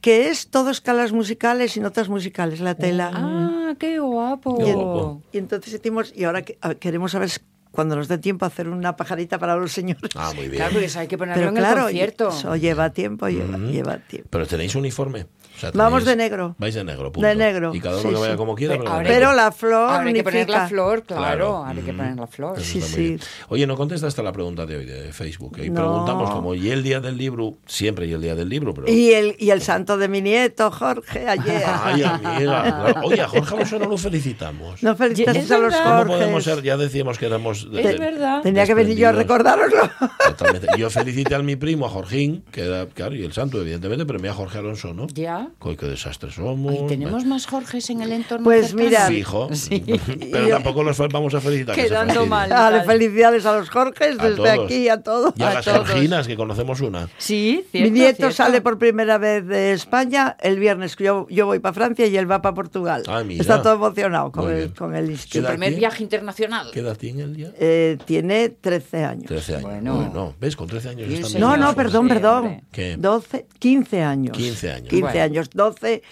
[0.00, 3.10] que es todo escalas musicales y notas musicales, la tela.
[3.12, 4.56] Ah, qué guapo.
[4.58, 5.22] Qué Y, guapo.
[5.32, 7.28] y entonces hicimos, y ahora que- a- queremos saber
[7.70, 10.10] cuando nos dé tiempo, hacer una pajarita para los señores.
[10.16, 10.56] Ah, muy bien.
[10.56, 12.28] Claro, porque eso hay que ponerlo Pero en claro, el concierto.
[12.30, 13.66] eso lleva tiempo, lleva, Ujú.
[13.70, 14.28] lleva tiempo.
[14.30, 15.26] Pero tenéis uniforme.
[15.58, 16.54] O sea, Vamos de negro.
[16.56, 17.26] Vais de negro, punto.
[17.28, 17.74] De negro.
[17.74, 18.36] Y cada uno sí, que vaya sí.
[18.38, 18.78] como quiera.
[19.02, 21.64] Pero la flor hay que poner la flor, claro.
[21.64, 21.96] Hay que Mm.
[21.96, 22.58] poner la flor.
[22.58, 23.00] Eso Sí, sí.
[23.00, 23.20] bien.
[23.48, 25.58] Oye, no contestaste la pregunta de hoy de Facebook.
[25.60, 25.74] Y No.
[25.82, 27.58] preguntamos como, ¿y el día del libro?
[27.66, 28.88] Siempre y el día del libro, pero...
[28.88, 31.64] Y el, y el santo de mi nieto, Jorge, ayer.
[31.82, 32.38] Ay, amiga.
[32.38, 33.00] claro.
[33.04, 34.80] Oye, a Jorge Alonso no lo felicitamos.
[34.82, 35.98] No felicitas Es a los verdad.
[36.04, 36.62] ¿Cómo podemos ser?
[36.62, 37.68] Ya decíamos que éramos...
[37.70, 38.42] de- Es de- verdad.
[38.42, 39.90] Tenía que venir yo a recordároslo.
[40.28, 40.68] Totalmente.
[40.78, 44.18] Yo felicité a mi primo, a Jorgín, que era, claro, y el santo, evidentemente, pero
[44.20, 45.06] me a Jorge Alonso, ¿no?
[45.08, 45.47] Ya.
[45.58, 46.72] Coy, qué desastre somos.
[46.72, 48.44] Ay, tenemos más Jorges en el entorno.
[48.44, 48.84] Pues cercano?
[48.88, 49.48] mira, Fijo.
[49.54, 49.82] Sí.
[50.32, 51.74] Pero tampoco los vamos a felicitar.
[51.74, 52.28] que Quedando fastidien.
[52.28, 52.48] mal.
[52.48, 54.64] Dale, felicidades a los Jorges A desde todos.
[54.66, 55.32] aquí a todos.
[55.36, 55.86] Y a A las todos.
[55.88, 57.08] Georginas, que conocemos una.
[57.18, 58.34] Sí, Mi cierto, nieto cierto.
[58.34, 60.96] sale por primera vez de España el viernes.
[60.96, 63.02] que Yo, yo voy para Francia y él va para Portugal.
[63.08, 63.40] Ah, mira.
[63.40, 65.44] Está todo emocionado con el, con el ¿Qué instituto.
[65.46, 66.70] Su primer viaje internacional.
[66.72, 67.52] ¿Qué edad tiene el día?
[67.58, 69.24] Eh, tiene 13 años.
[69.26, 69.62] 13 años.
[69.68, 69.94] Bueno.
[69.96, 70.56] Bueno, ¿ves?
[70.56, 71.40] Con 13 años están.
[71.40, 72.62] No, no, perdón, perdón.
[72.72, 72.96] ¿Qué?
[72.98, 74.36] 12, 15 años.
[74.36, 74.88] 15 años.
[74.88, 75.22] 15 Bueno.
[75.22, 76.02] años, 12.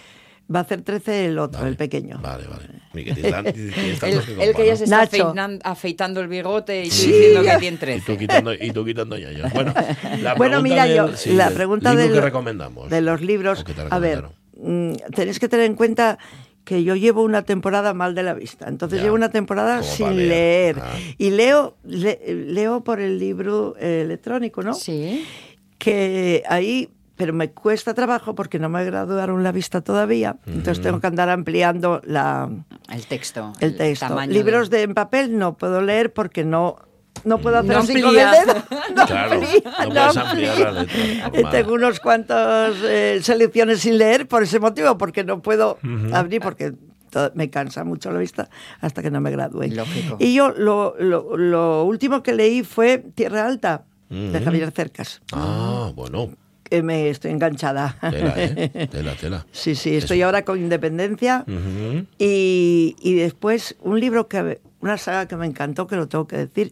[0.53, 1.71] Va a hacer 13 el otro, Vale.
[1.71, 2.19] el pequeño.
[2.21, 2.63] Vale, vale.
[2.97, 3.53] El, que el contar,
[4.55, 5.07] que ya se está
[5.65, 7.53] afeitando el bigote y tú Sí, diciendo ya.
[7.55, 8.03] que tiene Y 13.
[8.13, 9.51] tú quitando, y tú quitando ñaños.
[9.53, 9.73] Bueno,
[10.21, 12.89] la Bueno, mira, del- yo, sí, la del pregunta libro de, que lo- recomendamos.
[12.89, 13.59] de los libros.
[13.61, 16.17] ¿O que te A ver, mm, tenéis que tener en cuenta
[16.63, 18.67] que yo llevo una temporada mal de la vista.
[18.67, 20.27] Entonces Ya, llevo una temporada sin leer.
[20.27, 20.79] leer.
[20.81, 20.93] Ah.
[21.17, 24.73] Y leo, le- leo por el libro eh, electrónico, ¿no?
[24.73, 25.25] Sí.
[25.77, 30.99] que ahí, pero me cuesta trabajo porque no me graduaron la vista todavía, entonces tengo
[31.01, 32.49] que andar ampliando la,
[32.89, 33.51] El texto.
[33.59, 34.21] el texto.
[34.27, 34.83] Libros de...
[34.83, 36.77] en papel no puedo leer porque no
[37.23, 38.45] no puedo hacer No así con el amplía.
[38.45, 38.63] dedo.
[38.95, 40.31] No Claro, amplía, no amplía.
[40.31, 41.43] ampliar la letra, Eh.
[41.51, 45.79] Tengo unos cuantos eh, selecciones sin leer por ese motivo, porque no puedo
[46.13, 46.73] abrir porque
[47.33, 48.49] me cansa mucho la vista
[48.81, 49.63] hasta que no me gradúe.
[49.71, 50.17] Lógico.
[50.19, 54.39] Y yo lo, lo- lo último que leí fue Tierra Alta, de.
[54.39, 55.21] Javier Cercas.
[55.33, 56.29] Ah, bueno.
[56.69, 57.95] Que me estoy enganchada.
[58.01, 58.87] Tela, ¿eh?
[58.91, 59.45] Tela, tela.
[59.51, 61.45] Sí, sí, estoy ahora con Independencia
[62.19, 66.37] y, y después un libro que, una saga que me encantó, que lo tengo que
[66.37, 66.71] decir,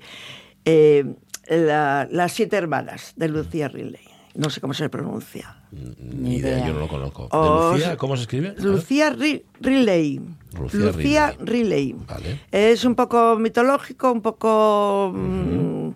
[0.65, 1.05] eh,
[1.47, 3.99] la- Las siete hermanas de Lucía Riley.
[4.33, 5.55] No sé cómo se pronuncia.
[5.71, 6.67] Ni idea, idea.
[6.67, 7.29] yo no lo conozco.
[7.31, 7.95] ¿De Os- Lucía?
[7.95, 8.53] ¿Cómo se escribe?
[8.57, 10.19] Lucía Ri- Riley.
[10.73, 11.95] Lucía Riley.
[12.05, 12.41] Vale.
[12.51, 15.89] Es un poco mitológico, un poco mm,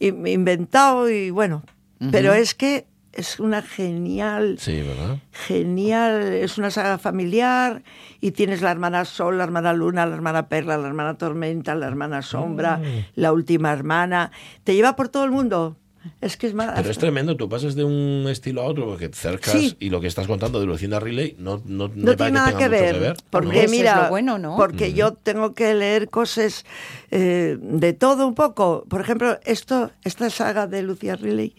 [0.00, 1.62] in- inventado y bueno,
[2.10, 5.18] pero es que es una genial Sí, ¿verdad?
[5.32, 7.82] genial, es una saga familiar
[8.20, 11.86] y tienes la hermana Sol, la hermana Luna, la hermana Perla, la hermana Tormenta, la
[11.86, 12.80] hermana Sombra,
[13.14, 14.30] la última hermana.
[14.64, 15.76] Te lleva por todo el mundo.
[16.20, 16.70] Es que es más...
[16.76, 19.76] Pero es tremendo, tú pasas de un estilo a otro, porque cercas Sí.
[19.80, 22.54] y lo que estás contando de Lucinda Riley no, no, No me tiene nada que
[22.68, 23.16] mucho ver, que ver.
[23.28, 24.54] porque es mira, lo bueno, ¿no?
[24.56, 26.64] porque yo tengo que leer cosas
[27.10, 28.84] eh, de todo un poco.
[28.88, 31.56] Por ejemplo, esto, esta saga de Lucía Riley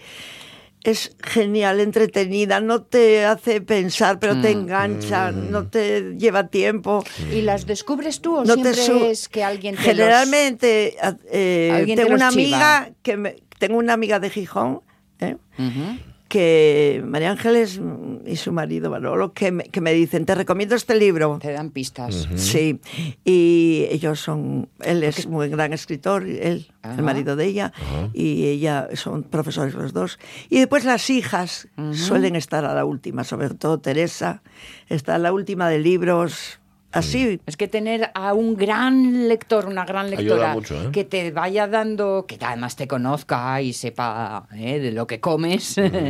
[0.91, 4.41] es genial, entretenida, no te hace pensar, pero Mm.
[4.41, 7.03] te engancha, no te lleva tiempo.
[7.31, 11.71] ¿Y las descubres tú o No te siempre es que alguien te Generalmente a- eh,
[11.73, 12.57] Alguien te tengo los una chiva.
[12.81, 14.81] amiga que me- tengo una amiga de Gijón.
[15.19, 15.35] ¿eh?
[15.57, 15.67] los...
[15.67, 15.99] Ujú.
[16.27, 17.79] Que María Ángeles
[18.25, 21.39] y su marido Manolo que me, que me dicen, te recomiendo este libro.
[21.41, 22.27] Te dan pistas.
[22.35, 22.79] Sí,
[23.23, 26.95] y ellos son, él es un muy gran escritor, él, Ajá.
[26.95, 27.73] el marido de ella,
[28.13, 30.19] y ella son profesores los dos.
[30.49, 34.41] Y después las hijas suelen estar a la última, sobre todo Teresa,
[34.89, 36.59] está a la última de libros,
[36.91, 37.39] así.
[37.45, 40.91] Es que tener a un gran lector, una gran lectora, mucho, ¿eh?
[40.91, 44.79] que te vaya dando, que además te conozca y sepa ¿eh?
[44.79, 45.63] de lo que comes,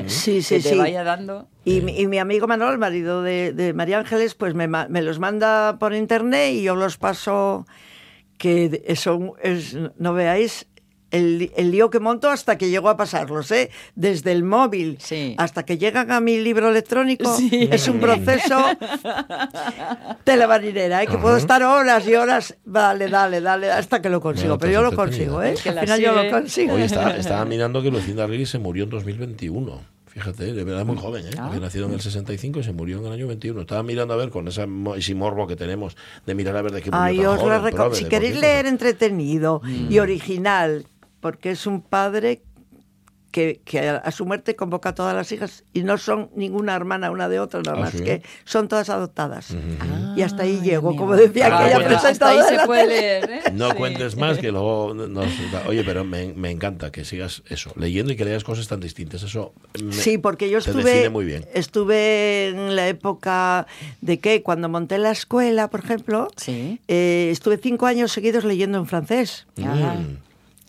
[0.08, 0.78] Sí, sí, que te sí.
[0.78, 1.48] vaya dando.
[1.66, 5.02] Y, mi- y mi amigo Manuel, el marido de, de María Ángeles, pues me, me
[5.02, 7.66] los manda por internet y yo los paso,
[8.38, 10.68] que eso es, no veáis
[11.12, 13.70] el, el lío que monto hasta que llego a pasarlos, ¿eh?
[13.96, 15.36] Desde el móvil Sí.
[15.38, 17.70] hasta que llegan a mi libro electrónico, Sí.
[17.72, 18.58] es un proceso
[20.24, 21.08] telemarinera, ¿eh?
[21.08, 24.58] Que puedo estar horas y horas, dale, dale, dale, hasta que lo consigo.
[24.58, 25.42] Bueno, Pero yo lo consigo.
[25.42, 25.54] ¿eh?
[25.54, 26.74] Es que Al final yo lo consigo.
[26.74, 29.98] Hoy estaba mirando que Lucinda Riley se murió en 2021.
[30.08, 31.32] Fíjate, de verdad muy joven, ¿eh?
[31.38, 31.46] Ah.
[31.46, 33.62] Había nacido en el 65 y se murió en el año 21.
[33.62, 36.72] Estaba mirando a ver con esa, mo- ese morbo que tenemos de mirar a ver
[36.72, 39.92] de qué murió Ay, tan os joven, la reco- prove Si queréis leer entretenido Mm.
[39.92, 40.88] y original,
[41.20, 42.42] porque es un padre
[43.32, 47.12] que, que a, su muerte convoca a todas las hijas y no son ninguna hermana
[47.12, 48.04] una de otra, nada Ah, más ¿sí?
[48.04, 49.54] que son todas adoptadas.
[50.16, 51.96] Y hasta ahí llego, como decía Ah, aquella bueno.
[51.98, 52.62] Hasta ahí presentadora.
[52.62, 53.42] se puede leer, ¿eh?
[53.54, 53.76] No Sí.
[53.76, 55.28] cuentes más que luego nos...
[55.68, 59.22] Oye, pero me, me encanta que sigas eso, leyendo y que leas cosas tan distintas.
[59.22, 59.54] Eso
[59.84, 61.46] me- Sí, porque yo estuve, muy bien.
[61.54, 63.68] estuve en la época
[64.02, 66.80] de que cuando monté la escuela, por ejemplo, Sí.
[66.88, 69.46] eh, estuve cinco años seguidos leyendo en francés.
[69.62, 69.96] Ajá.
[69.96, 70.27] Mm.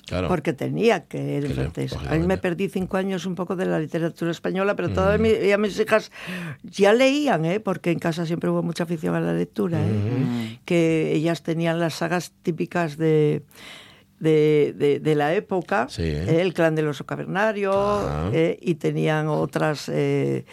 [0.08, 0.28] Claro.
[0.28, 1.96] porque tenía que leer en Que leer, francés.
[2.10, 4.94] A mí me perdí cinco años un poco de la literatura española, pero Mm.
[4.94, 6.10] todas ya mis hijas
[6.62, 7.60] ya leían, ¿eh?
[7.60, 10.58] porque en casa siempre hubo mucha afición a la lectura, ¿eh?
[10.64, 13.42] que ellas tenían las sagas típicas de...
[14.20, 16.02] De, de- de la época, Sí.
[16.02, 16.40] ¿eh?
[16.42, 18.30] el clan del oso cavernario, Ah.
[18.32, 18.58] ¿eh?
[18.60, 20.44] y tenían otras eh,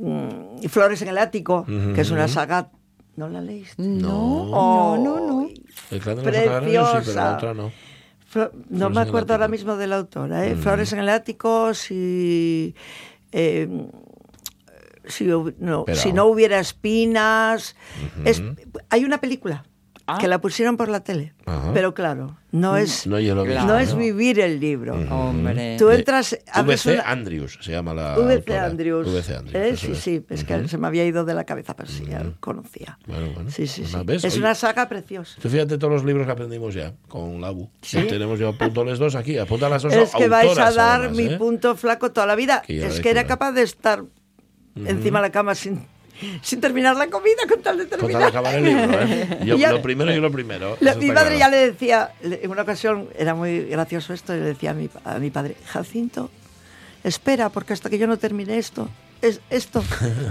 [0.00, 2.70] mm, Flores en el ático, que es una saga.
[3.16, 3.80] ¿No la leíste?
[3.82, 4.50] No.
[4.52, 5.48] Oh, no, no.
[5.90, 7.36] El clan de los Ocagarrios sí, pero la Preciosa.
[7.36, 7.72] otra no.
[8.68, 10.46] No me acuerdo ahora mismo de la autora.
[10.46, 10.54] ¿eh?
[10.54, 10.58] Mm.
[10.58, 12.74] Flores en el ático, si.
[13.32, 13.68] eh,
[15.06, 17.76] si, no, Pero- si no hubiera espinas.
[18.24, 18.42] Es-
[18.90, 19.64] hay una película
[20.08, 20.18] Ah.
[20.20, 21.34] que la pusieron por la tele.
[21.46, 21.72] Ajá.
[21.74, 23.54] Pero claro, no es, No, yo lo vi.
[23.54, 24.94] no es vivir el libro.
[25.10, 25.76] Hombre.
[25.78, 26.38] Tú entras.
[26.64, 28.64] VC una- Andrews se llama la VC autora.
[28.66, 29.08] Andrews.
[29.08, 29.98] VC Andrews, Eh, sí, es.
[29.98, 32.98] sí, es que se me había ido de la cabeza, pero sí, ya lo conocía.
[33.06, 33.50] Bueno, bueno.
[33.50, 34.26] Sí, sí, Pues sí.
[34.28, 35.40] Es Oye, una saga preciosa.
[35.42, 37.68] Tú fíjate todos los libros que aprendimos ya con la U.
[37.82, 37.96] Sí.
[37.96, 39.38] Ya tenemos ya punto les dos aquí.
[39.38, 41.36] Apunta las dos Es que vais a dar además, mi ¿eh?
[41.36, 42.62] punto flaco toda la vida.
[42.64, 44.04] Que es que era capaz de estar
[44.76, 45.84] encima de la cama sin,
[46.42, 48.22] sin terminar la comida con tal de Con tal terminar.
[48.22, 49.38] de acabar el libro, ¿eh?
[49.44, 50.76] Yo, Y ya- lo primero y lo primero.
[50.80, 51.36] La- mi claro.
[51.36, 54.88] ya le decía, en una ocasión era muy gracioso esto, y le decía a mi,
[55.04, 56.30] a mi padre, Jacinto,
[57.04, 58.88] espera, porque hasta que yo no termine esto,
[59.22, 59.82] es esto,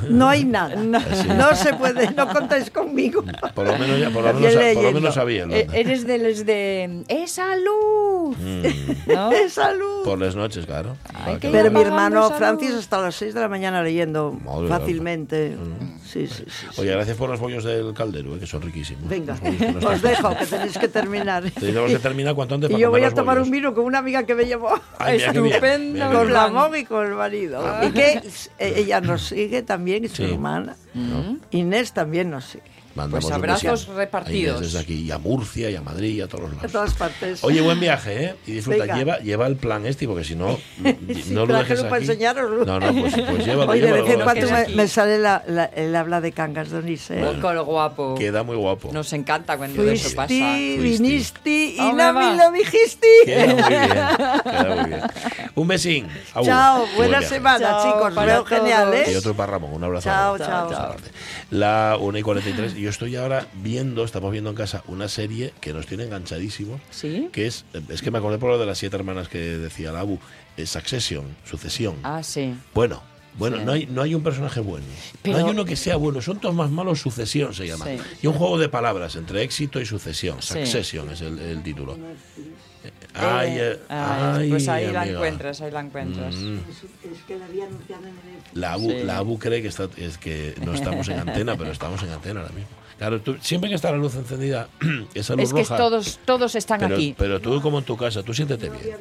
[0.10, 0.76] no hay nada.
[0.76, 3.24] No, se puede, no contáis conmigo.
[3.54, 5.46] Por lo menos, ya, por lo menos, por lo menos sabía.
[5.50, 9.12] Eh, eres de los de esa luz, Mm.
[9.14, 9.32] ¿no?
[9.32, 10.04] ¡Es salud!
[10.04, 10.98] Por las noches, claro.
[11.42, 12.80] Pero mi hermano esa Francis luz.
[12.80, 15.56] hasta las 6 de la mañana leyendo Madre fácilmente.
[16.04, 16.66] Sí, sí, sí.
[16.72, 16.82] sí.
[16.82, 19.08] Oye, gracias por los bollos del caldero, eh, que son riquísimos.
[19.08, 19.34] Venga,
[19.88, 21.44] os dejo, que tenéis que terminar.
[21.60, 23.48] Tenemos que terminar cuanto antes Y para yo voy a tomar bollos.
[23.48, 24.70] un vino con una amiga que me llevó.
[24.98, 26.06] Ay, Estupendo.
[26.08, 26.34] con bien.
[26.34, 27.64] Ramón y con el marido.
[27.84, 28.22] Y que
[28.60, 30.24] eh, ella nos sigue también, y su Sí.
[30.26, 30.76] hermana.
[31.52, 32.64] Inés también nos sigue.
[32.96, 34.58] Mandamos Pues abrazos repartidos.
[34.58, 36.72] A desde aquí, y a Murcia, y a Madrid, y a todos los lados.
[36.72, 37.44] todas partes.
[37.44, 38.36] Oye, buen viaje, ¿eh?
[38.48, 38.96] Y disfruta, Venga.
[38.98, 42.06] lleva, lleva el plan este, porque si no, Sí, no lo dejes para aquí.
[42.06, 42.66] enseñaroslo.
[42.66, 45.44] No, no, pues, pues llévalo, Oye, de llévalo, vez en lo cuando me, sale la,
[45.48, 47.12] la- el habla de Cangas, Donis.
[47.12, 47.22] ¿eh?
[47.26, 48.16] Oh, qué guapo.
[48.16, 48.92] Queda muy guapo.
[48.94, 50.28] Nos encanta cuando eso pasa.
[50.28, 51.04] Fuisti, Fuisti.
[51.04, 53.08] viniste y ¿A dónde no me lo dijiste.
[53.26, 53.90] Queda muy bien,
[54.44, 55.02] queda muy bien.
[55.56, 56.08] Un besín.
[56.34, 56.48] Agur.
[56.48, 57.36] Chao, Buen buena viaje.
[57.36, 58.14] semana, Chao chicos.
[58.14, 58.94] para Veo genial.
[58.94, 59.12] ¿eh?
[59.12, 60.10] Y otro para Ramón, un abrazo.
[60.10, 60.96] Chao, a chao.
[61.52, 62.76] La 1 y 43.
[62.86, 66.80] Yo estoy ahora viendo, estamos viendo en casa, una serie que nos tiene enganchadísimo.
[66.92, 67.30] ¿Sí?
[67.32, 70.02] Que es, es que me acordé por lo de las siete hermanas que decía la
[70.02, 70.20] Abu.
[70.56, 71.96] Es Succession, sucesión.
[72.04, 72.54] Ah, sí.
[72.76, 73.02] Bueno,
[73.40, 73.64] bueno, Sí.
[73.66, 74.86] no, hay, no hay un personaje bueno.
[75.24, 76.22] Pero- no hay uno que sea bueno.
[76.22, 77.02] Son todos más malos.
[77.02, 77.86] Sucesión se llama.
[77.86, 77.98] Sí.
[78.22, 80.40] Y un juego de palabras entre éxito y sucesión.
[80.44, 80.50] Sí.
[80.54, 81.98] Succession es el, el título.
[83.18, 85.16] Ay, Eh, eh, ay, pues ahí la amiga.
[85.18, 86.36] encuentras, ahí la encuentras.
[86.36, 86.58] Mm.
[87.14, 88.60] Es que la había anunciado en el...
[88.62, 89.04] La ABU, Sí.
[89.04, 92.42] la ABU cree que, está, es que no estamos en antena, pero estamos en antena
[92.42, 92.70] ahora mismo.
[92.98, 94.70] Claro, tú, siempre que está la luz encendida,
[95.14, 95.76] esa luz Es que roja.
[95.76, 97.14] todos, todos están pero, aquí.
[97.18, 98.96] pero tú como en tu casa, tú siéntete bien.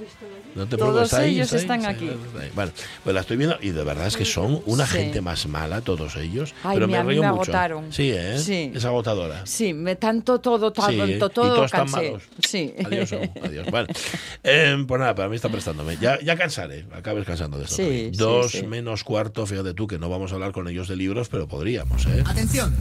[0.56, 2.08] No te Todos preocupes, ahí, ellos ahí, están sí, aquí.
[2.08, 2.50] ahí.
[2.56, 2.72] Bueno,
[3.04, 4.98] pues la estoy viendo y de verdad es que son una Sí.
[4.98, 6.54] gente más mala todos ellos.
[6.64, 7.42] Ay, pero me- río me mucho.
[7.52, 7.92] agotaron.
[7.92, 8.38] Sí, ¿eh?
[8.38, 8.72] Sí.
[8.74, 9.46] Es agotadora.
[9.46, 11.96] Sí, me tanto todo, todo, Sí, todo, y todo todos tan cansé.
[12.10, 12.22] malos.
[12.44, 12.74] Sí.
[12.84, 13.66] Adiós, adiós.
[13.70, 13.88] Bueno,
[14.44, 15.96] eh, pues nada, para mí está prestándome.
[16.00, 17.76] Ya, ya cansaré, acabes cansando de esto.
[17.76, 18.66] Sí, Dos sí.
[18.66, 22.06] menos cuarto, fíjate tú que no vamos a hablar con ellos de libros, pero podríamos,
[22.06, 22.22] ¿eh?
[22.26, 22.74] Atención.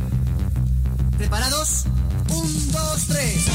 [1.17, 1.85] ¿Preparados?
[2.29, 3.47] Un, dos, tres.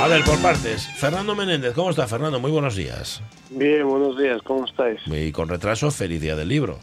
[0.00, 0.86] A ver, por partes.
[0.96, 2.38] Fernando Menéndez, ¿cómo está Fernando?
[2.38, 3.20] Muy buenos días.
[3.50, 5.00] Bien, buenos días, ¿cómo estáis?
[5.06, 6.78] Y con retraso, feliz día del libro.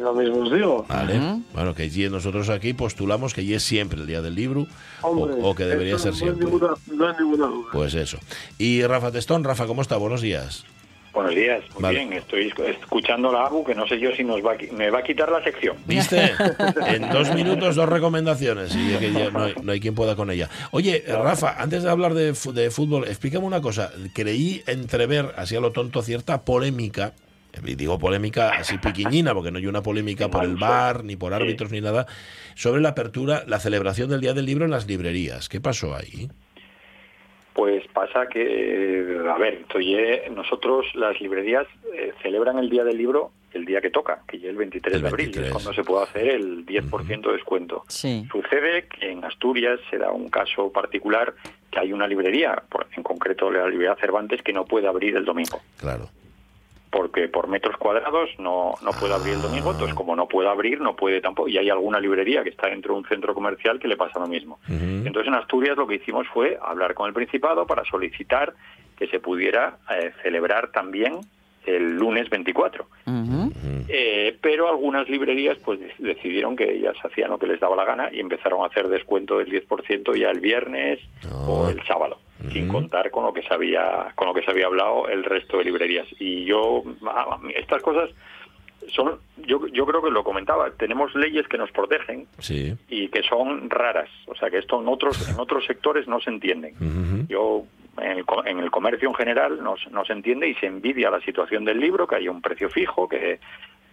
[0.00, 0.84] Lo mismo os digo.
[0.88, 1.20] Vale.
[1.52, 4.66] Bueno, que allí nosotros aquí postulamos que ya es siempre el día del libro
[5.02, 6.44] o, Hombre, o que debería ser no hay siempre.
[6.46, 7.68] ninguna- no hay ninguna duda.
[7.72, 8.18] Pues eso.
[8.58, 9.96] Y Rafa Testón, Rafa, ¿cómo está?
[9.98, 10.64] Buenos días.
[11.12, 11.98] Buenos días, muy Vale.
[11.98, 12.12] bien.
[12.12, 15.02] Estoy escuchando la ABU, que no sé yo si nos va a, me va a
[15.02, 15.76] quitar la sección.
[15.84, 16.32] ¿Viste?
[16.86, 18.72] En dos minutos, dos recomendaciones.
[18.76, 20.48] Y que ya no, hay, no hay quien pueda con ella.
[20.70, 23.90] Oye, Rafa, antes de hablar de, de fútbol, explícame una cosa.
[24.14, 27.12] Creí entrever, así a lo tonto, cierta polémica.
[27.66, 31.34] Y digo polémica así piquiñina, porque no hay una polémica por el bar, ni por
[31.34, 32.06] árbitros, ni nada,
[32.54, 35.48] sobre la apertura, la celebración del Día del Libro en las librerías.
[35.48, 36.28] ¿Qué pasó ahí?
[37.52, 43.32] Pues pasa que, a ver, eh, nosotros las librerías eh, celebran el Día del Libro
[43.52, 45.46] el día que toca, que ya es el 23 El de abril, 23.
[45.48, 47.82] es cuando se puede hacer el 10% de descuento.
[47.88, 48.24] Sí.
[48.30, 51.34] Sucede que en Asturias se da un caso particular
[51.72, 55.24] que hay una librería, por- en concreto la librería Cervantes, que no puede abrir el
[55.24, 55.60] domingo.
[55.80, 56.08] Claro.
[56.90, 60.80] Porque por metros cuadrados no, no puede abrir el domingo, entonces como no puede abrir,
[60.80, 63.88] no puede tampoco, y hay alguna librería que está dentro de un centro comercial que
[63.88, 64.58] le pasa lo mismo.
[64.68, 68.54] Entonces en Asturias lo que hicimos fue hablar con el Principado para solicitar
[68.96, 71.20] que se pudiera eh, celebrar también
[71.66, 72.86] el lunes 24.
[73.88, 77.84] Eh, pero algunas librerías pues de- decidieron que ellas hacían lo que les daba la
[77.84, 81.00] gana y empezaron a hacer descuento del 10% ya el viernes
[81.46, 82.18] o el sábado,
[82.52, 85.58] sin contar con lo que se había con lo que se había hablado el resto
[85.58, 86.06] de librerías.
[86.18, 88.10] Y yo a- a mí estas cosas
[88.88, 92.74] son yo yo creo que lo comentaba, tenemos leyes que nos protegen Sí.
[92.88, 96.30] y que son raras, o sea que esto en otros en otros sectores no se
[96.30, 96.74] entienden.
[97.28, 97.64] Yo
[97.98, 101.10] en el, en el comercio en general no, se- no se entiende y se envidia
[101.10, 103.40] la situación del libro, que haya un precio fijo, que,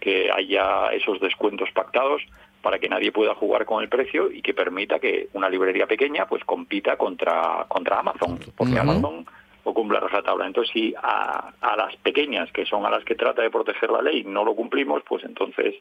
[0.00, 2.22] que haya esos descuentos pactados
[2.62, 6.26] para que nadie pueda jugar con el precio y que permita que una librería pequeña
[6.26, 8.78] pues compita contra contra Amazon, porque.
[8.78, 9.26] Amazon
[9.64, 10.46] ocupa la tabla.
[10.46, 14.00] Entonces, si a, a las pequeñas, que son a las que trata de proteger la
[14.02, 15.74] ley, no lo cumplimos, pues entonces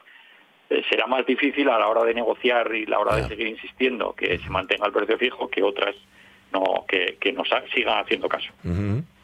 [0.69, 4.13] eh, será más difícil a la hora de negociar y la hora de seguir insistiendo
[4.13, 5.95] que se mantenga el precio fijo que otras
[6.51, 8.49] no que, que nos sigan haciendo caso.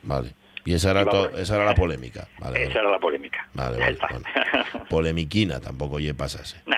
[0.04, 0.34] Vale.
[0.66, 1.32] Y esa era, Y vamos.
[1.32, 2.28] to- esa era la polémica.
[2.40, 3.48] Vale, Esa era la polémica.
[3.54, 4.26] vale, vale, bueno.
[4.90, 6.58] Polemiquina tampoco ye pasase.
[6.66, 6.78] Nah,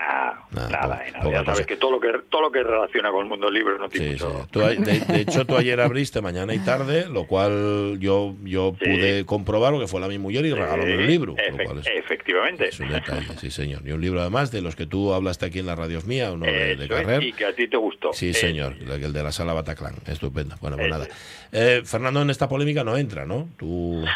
[0.51, 3.49] Nada, nada, Ya sabes que todo lo que todo lo que relaciona con el mundo
[3.51, 7.25] libre no tiene Sí, Tú de, de hecho, tú ayer abriste mañana y tarde, lo
[7.25, 11.35] cual yo yo pude comprobar lo que fue la mi mujer y regalóme un libro.
[11.35, 12.69] lo Efe- cual es- efectivamente.
[12.69, 13.81] es un detalle, sí, señor.
[13.85, 16.45] Y un libro además de los que tú hablaste aquí en la radio mía, uno
[16.45, 17.23] de, Carrer.
[17.23, 18.13] y que a ti te gustó.
[18.13, 19.95] Sí, Eh, señor, el de la sala Bataclan.
[20.07, 20.55] Estupendo.
[20.61, 21.07] Bueno, pues nada.
[21.51, 23.49] Eh, Fernando en esta polémica no entra, ¿no?
[23.57, 23.74] Tú.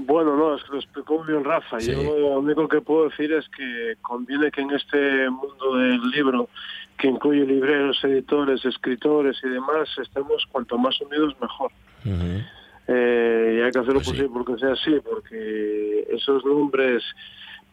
[0.00, 1.80] Bueno, no, es que lo explicó muy bien Rafa.
[1.80, 1.90] Sí.
[1.90, 6.48] Yo lo único que puedo decir es que conviene que en este mundo del libro,
[6.96, 11.72] que incluye libreros, editores, escritores y demás, estemos cuanto más unidos mejor.
[12.86, 17.02] Eh, y hay que hacer lo posible porque sea así, porque esos nombres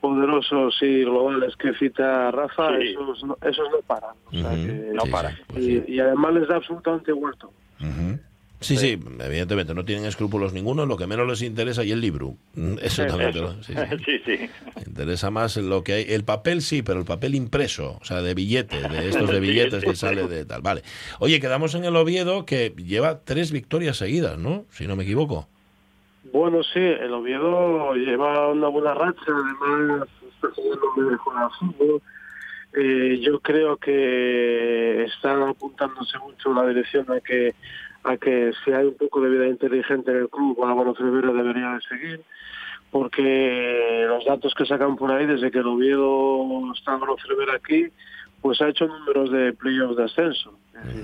[0.01, 2.87] poderosos y globales que cita Rafa, Sí.
[2.89, 4.15] esos, no, esos no paran.
[4.25, 5.35] O sea que- No paran.
[5.55, 7.53] y, y además les da absolutamente todo.
[8.65, 12.35] Sí, sí, evidentemente, no tienen escrúpulos ninguno, lo que menos les interesa y el libro.
[12.55, 13.97] Mm, Eso también te lo- sí, sí.
[14.05, 14.49] sí, sí.
[14.87, 16.05] Interesa más lo que hay.
[16.09, 19.83] El papel sí, pero el papel impreso, o sea, de billetes, de estos de billetes
[19.83, 20.61] que sale de tal.
[20.61, 20.81] Vale.
[21.19, 24.65] Oye, quedamos en el Oviedo que lleva tres victorias seguidas, ¿no?
[24.71, 25.47] Si no me equivoco.
[26.33, 32.01] Bueno, sí, el Oviedo lleva una buena racha, además está jugando mejor al fútbol.
[32.77, 37.53] Eh, yo creo que están apuntándose mucho en la dirección a que
[38.05, 41.71] a que si hay un poco de vida inteligente en el club, Álvaro Cervera debería
[41.71, 42.21] de seguir,
[42.91, 47.87] porque los datos que sacan por ahí desde que el Oviedo está Álvaro Cervera aquí,
[48.41, 50.57] pues ha hecho números de playoffs de ascenso.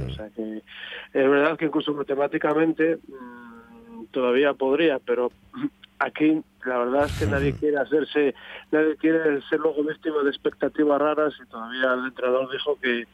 [0.08, 5.32] O sea que es verdad que incluso matemáticamente mm, todavía podría, pero
[6.00, 8.36] aquí la verdad es que nadie quiere hacerse,
[8.72, 13.08] nadie quiere ser luego víctima de expectativas raras y todavía el entrenador dijo que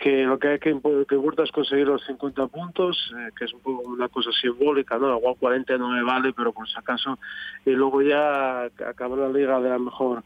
[0.00, 0.74] que lo que hay que,
[1.06, 4.98] que importa es conseguir los 50 puntos, eh, que es un poco una cosa simbólica,
[4.98, 5.16] ¿no?
[5.18, 7.18] Igual 40 no me vale, pero por si acaso,
[7.66, 10.22] y luego ya acabar la liga de la mejor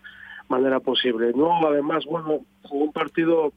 [0.49, 1.33] manera posible.
[1.35, 3.53] No, además, bueno, jugó un partido,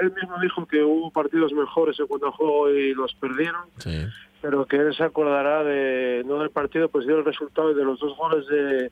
[0.00, 4.04] él, mismo dijo que hubo partidos mejores en cuanto a juego y los perdieron, Sí.
[4.42, 7.84] pero que él se acordará de, no del partido, pues dio el resultado y de
[7.84, 8.90] los dos goles de,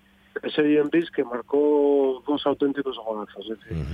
[0.54, 3.48] Sergio Enrique, que marcó dos auténticos golazos.
[3.50, 3.84] Es decir,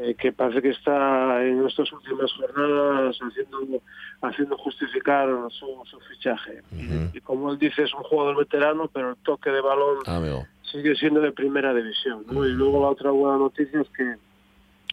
[0.00, 3.82] eh, que parece que está en estas últimas jornadas haciendo
[4.22, 6.62] haciendo justificar su, su fichaje.
[6.72, 10.46] y, y como él dice, es un jugador veterano, pero el toque de balón Amigo.
[10.62, 12.24] sigue siendo de primera división.
[12.30, 12.46] ¿no?
[12.46, 14.14] Y luego la otra buena noticia es que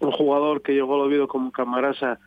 [0.02, 2.20] un jugador que llegó al Oviedo como Camarasa,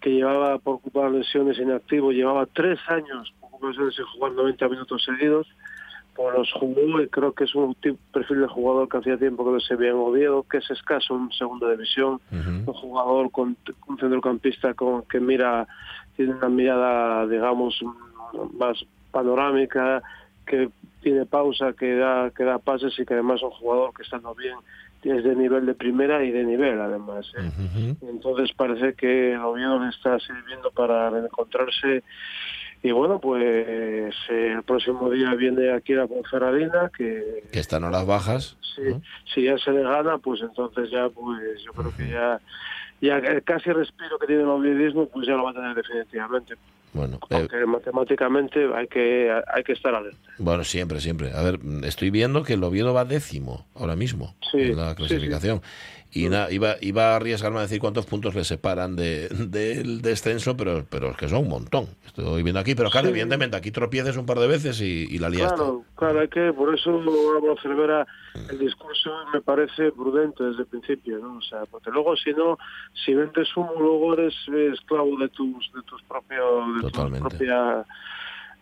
[0.00, 3.32] que llevaba por ocupar lesiones inactivo, llevaba tres años
[3.94, 5.46] sin jugar 90 minutos seguidos,
[6.30, 7.74] los jugó y creo que es un
[8.12, 11.16] perfil de jugador que hacía tiempo que no se veía en Oviedo, que es escaso
[11.16, 13.56] en segunda división, un jugador con
[13.86, 15.66] un centrocampista con que mira,
[16.16, 17.80] tiene una mirada, digamos,
[18.58, 20.02] más panorámica,
[20.46, 20.68] que
[21.00, 24.34] tiene pausa, que da, que da pases y que además es un jugador que estando
[24.34, 24.56] bien
[25.02, 27.32] es de nivel de primera y de nivel además.
[27.38, 27.94] ¿eh?
[28.02, 32.02] Entonces parece que Oviedo le está sirviendo para encontrarse
[32.82, 34.10] y bueno, pues eh,
[34.56, 38.56] el próximo día viene aquí la Ponferradina, que Que están horas bajas.
[38.74, 38.82] si,
[39.34, 42.40] si ya se le gana, pues entonces ya, pues yo creo que ya,
[43.00, 46.54] ya el casi respiro que tiene el oviedismo, pues ya lo va a tener definitivamente.
[46.92, 50.18] Bueno, eh, Aunque matemáticamente hay que, hay que estar alerta.
[50.38, 51.30] bueno, siempre, siempre.
[51.32, 54.96] A ver, estoy viendo que el Oviedo va décimo ahora mismo Sí, en la sí,
[54.96, 55.60] clasificación.
[56.12, 60.56] Y na- iba, iba a arriesgarme a decir cuántos puntos le separan de, del descenso,
[60.56, 61.86] pero, pero es que son un montón.
[62.04, 63.10] Estoy viendo aquí, pero claro, Sí.
[63.12, 65.54] evidentemente aquí tropieces un par de veces y, y la liaste.
[65.54, 68.06] Claro, claro, hay que, por eso Álvaro Cervera,
[68.50, 71.38] el discurso me parece prudente desde el principio, ¿no?
[71.38, 72.58] O sea, porque luego si no,
[73.04, 74.34] si vendes humo, luego eres
[74.74, 77.84] esclavo de tus, de tus propios, de tu propia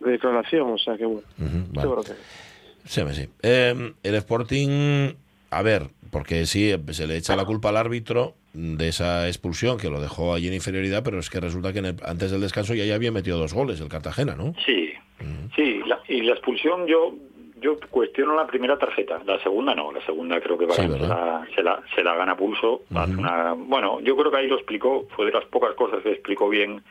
[0.01, 1.23] declaración, o sea que bueno,
[1.73, 1.89] vale.
[1.91, 2.13] creo que-
[2.85, 3.29] Sí, sí.
[3.43, 5.13] Eh, el Sporting,
[5.51, 9.91] a ver, porque sí, se le echa la culpa al árbitro de esa expulsión que
[9.91, 12.75] lo dejó allí en inferioridad, pero es que resulta que en el- antes del descanso
[12.75, 14.55] ya, ya había metido dos goles el Cartagena, ¿no?
[14.67, 14.93] Sí,
[15.55, 17.15] sí, la- y la expulsión yo
[17.61, 21.45] yo cuestiono la primera tarjeta, la segunda no, la segunda creo que Sí, se, la,
[21.57, 22.83] se, la, se la gana a pulso.
[22.91, 26.49] una- bueno, yo creo que ahí lo explicó, fue de las pocas cosas que explicó
[26.49, 26.83] bien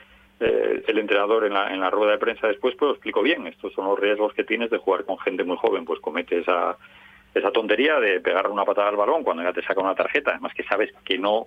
[0.41, 3.47] eh, el entrenador en la, en la rueda de prensa después, pero lo explicó bien.
[3.47, 6.78] Estos son los riesgos que tienes de jugar con gente muy joven, pues comete esa,
[7.34, 10.54] esa tontería de pegarle una patada al balón cuando ya te saca una tarjeta, además
[10.54, 11.46] que sabes que no,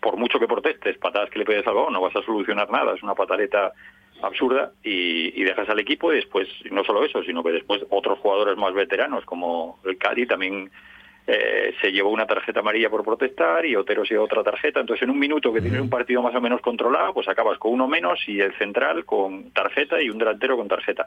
[0.00, 2.94] por mucho que protestes, patadas que le pegues al balón, no vas a solucionar nada,
[2.94, 3.72] es una pataleta
[4.22, 8.18] absurda y, y dejas al equipo y después, no solo eso, sino que después otros
[8.18, 10.70] jugadores más veteranos como el Cali también
[11.26, 14.80] eh, se llevó una tarjeta amarilla por protestar y Otero se llevó otra tarjeta.
[14.80, 17.72] Entonces, en un minuto que tienes un partido más o menos controlado, pues acabas con
[17.72, 21.06] uno menos y el central con tarjeta y un delantero con tarjeta.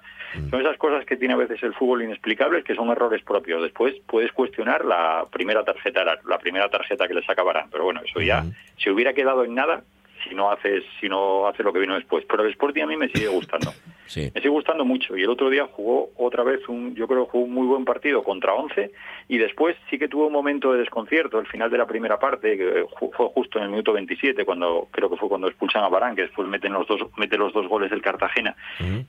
[0.49, 3.61] Son esas cosas que tiene a veces el fútbol inexplicables que son errores propios.
[3.61, 7.70] Después puedes cuestionar la primera tarjeta, la, la primera tarjeta que les acabarán.
[7.72, 8.43] Pero bueno, eso ya
[8.78, 9.84] se hubiera quedado en nada
[10.24, 12.26] si no haces si no haces lo que vino después.
[12.30, 13.74] Pero el Sporting a mí me sigue gustando.
[14.05, 14.31] Sí.
[14.33, 15.17] Me sigue gustando mucho.
[15.17, 17.85] Y el otro día jugó otra vez un, yo creo que jugó un muy buen
[17.85, 18.91] partido contra 11
[19.29, 22.57] y después sí que tuvo un momento de desconcierto el final de la primera parte
[22.57, 25.89] que ju- fue justo en el minuto 27 cuando creo que fue cuando expulsan a
[25.89, 28.55] Barán que después meten los dos mete los dos goles del Cartagena.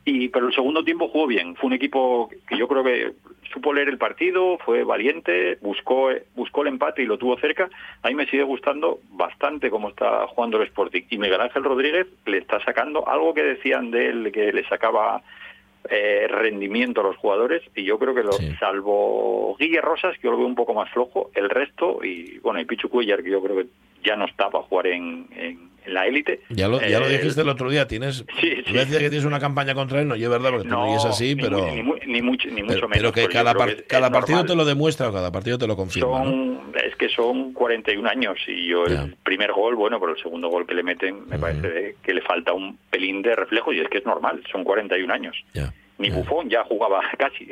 [0.05, 1.55] Y pero el segundo tiempo jugó bien.
[1.55, 3.13] Fue un equipo que yo creo que
[3.53, 7.69] supo leer el partido fue valiente buscó buscó el empate y lo tuvo cerca.
[8.01, 11.03] A mí me sigue gustando bastante cómo está jugando el Sporting.
[11.09, 15.21] Y Miguel Ángel Rodríguez le está sacando algo que decían de él que le sacaba
[15.89, 20.31] eh, rendimiento a los jugadores y yo creo que lo, salvo Guille Rosas que yo
[20.31, 23.41] lo veo un poco más flojo el resto y bueno y Pichu Cuellar que yo
[23.41, 23.67] creo que
[24.03, 27.17] ya no está para jugar en, en- en la élite Ya lo, ya lo Eh,
[27.17, 28.25] dijiste el otro día, tienes...
[28.39, 30.95] Sí, decías que tienes una campaña contra él, no, yo es verdad, porque tú no,
[30.95, 31.65] es así, ni pero...
[31.73, 34.37] ni, mu- ni mucho, ni mucho pero, menos pero que cada, par- que cada partido
[34.37, 34.47] normal.
[34.51, 36.55] te lo demuestra o cada partido te lo confirma, ¿no?
[36.83, 40.65] Es que son 41 años y yo el primer gol, bueno, pero el segundo gol
[40.67, 43.99] que le meten me parece que le falta un pelín de reflejo y es que
[43.99, 45.35] es normal, son 41 años.
[45.97, 47.47] Ni Bufón ya jugaba casi.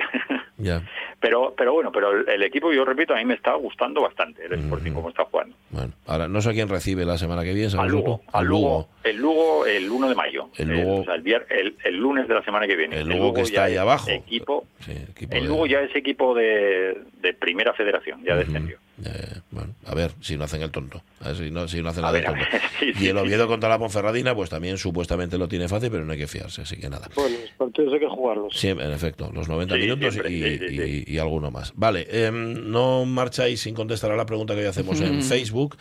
[0.58, 0.82] Ya.
[1.20, 4.46] pero pero bueno, pero el, el equipo, yo repito, a mí me está gustando bastante
[4.46, 5.56] el Sporting como está jugando.
[5.72, 8.22] Bueno, ahora no sé quién recibe la semana que viene, ¿sabes Al Lugo?
[8.32, 8.90] Al Lugo.
[9.04, 10.50] El Lugo el 1 de mayo.
[10.58, 13.00] El Lugo- o sea, el, el, el lunes de la semana que viene.
[13.00, 14.10] El Lugo que está ahí abajo.
[14.12, 18.78] Equipo, equipo el de- Lugo ya es equipo de, de primera federación, ya descendió.
[18.98, 19.43] Bueno,
[19.86, 21.02] a ver si no hacen el tonto.
[21.22, 22.40] A ver si no, si no hacen nada ver, tonto.
[22.52, 23.22] ver, sí, y sí, el sí.
[23.22, 26.62] Oviedo contra la Ponferradina, pues también supuestamente lo tiene fácil, pero no hay que fiarse,
[26.62, 27.10] así que nada.
[27.16, 28.54] Bueno, los partidos hay que jugarlos.
[28.56, 31.04] Sí, en efecto, los 90 Sí, minutos siempre, y, sí, sí, sí.
[31.08, 31.74] y- y alguno más.
[31.76, 35.78] Vale, em, no marcháis sin contestar a la pregunta que hoy hacemos en Facebook.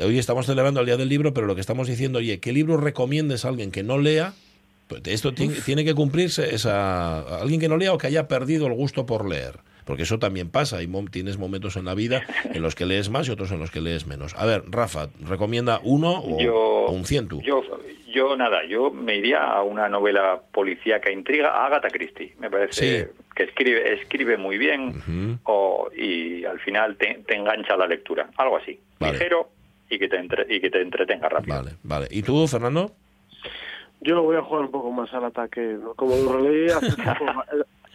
[0.00, 2.76] Hoy estamos celebrando el Día del Libro, pero lo que estamos diciendo, oye, ¿qué libro
[2.76, 4.34] recomiendes a alguien que no lea?
[4.88, 8.66] Pues esto ti- tiene que cumplirse esa alguien que no lea o que haya perdido
[8.66, 9.58] el gusto por leer.
[9.84, 12.22] Porque eso también pasa, y tienes momentos en la vida
[12.52, 14.34] en los que lees más y otros en los que lees menos.
[14.36, 17.40] A ver, Rafa, ¿recomienda uno o, Yo- o un ciento?
[17.42, 17.62] Yo,
[18.12, 22.34] yo nada, yo me iría a una novela policíaca intriga, a Agatha Christie.
[22.38, 23.10] Me parece Sí.
[23.34, 28.30] que escribe escribe muy bien o- y al final te, te engancha la lectura.
[28.36, 29.12] Algo así, Vale.
[29.14, 29.50] ligero
[29.90, 31.56] y que te entre- y que te entretenga rápido.
[31.56, 32.06] Vale, vale.
[32.10, 32.92] ¿Y tú, Fernando?
[34.00, 35.94] Yo voy a jugar un poco más al ataque, ¿no?
[35.94, 36.86] como lo releí hace
[37.18, 37.24] poco,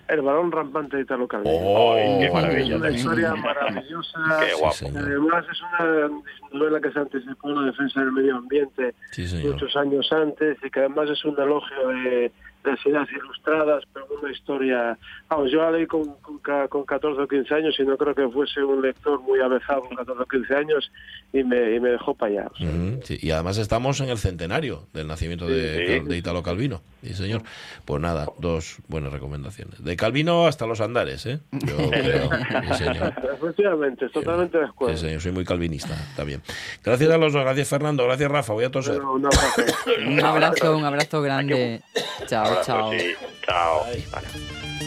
[0.10, 1.56] el, balón rampante de Italo Calvino.
[1.56, 2.76] Oh, qué maravilla.
[2.76, 4.20] Es una historia maravillosa.
[4.40, 4.74] Qué guapo.
[4.74, 4.86] Sí.
[4.96, 6.10] Además es una
[6.52, 10.70] novela que se anticipó a la defensa del medio ambiente Sí, muchos años antes y
[10.70, 12.32] que además es un elogio de,
[12.70, 14.98] de las ideas ilustradas, pero una historia...
[15.30, 18.16] Vamos, yo la leí con, con, ca- con 14 o 15 años y no creo
[18.16, 20.92] que fuese un lector muy avezado con 14 o 15 años
[21.34, 22.52] y me, y me dejó para allá.
[22.60, 26.82] Ujú, sí, Y además estamos en el centenario del nacimiento de, Sí, de Italo Calvino.
[27.04, 27.44] Sí, señor.
[27.86, 29.84] Pues nada, dos buenas recomendaciones.
[29.84, 31.40] De Calvino hasta los andares, ¿eh?
[31.52, 32.30] Yo creo.
[32.70, 33.14] Sí, señor.
[33.34, 34.98] Efectivamente, totalmente de acuerdo.
[34.98, 35.22] Sí, señor.
[35.22, 36.42] Soy muy calvinista también.
[36.84, 37.44] Gracias a los dos.
[37.44, 38.04] Gracias, Fernando.
[38.06, 38.54] Gracias, Rafa.
[38.54, 38.96] Voy a toser.
[38.96, 39.62] Pero un abrazo.
[40.08, 41.82] Un abrazo, un abrazo grande.
[42.28, 42.92] Chao, chao.
[42.92, 43.06] Sí,
[43.46, 43.86] chao.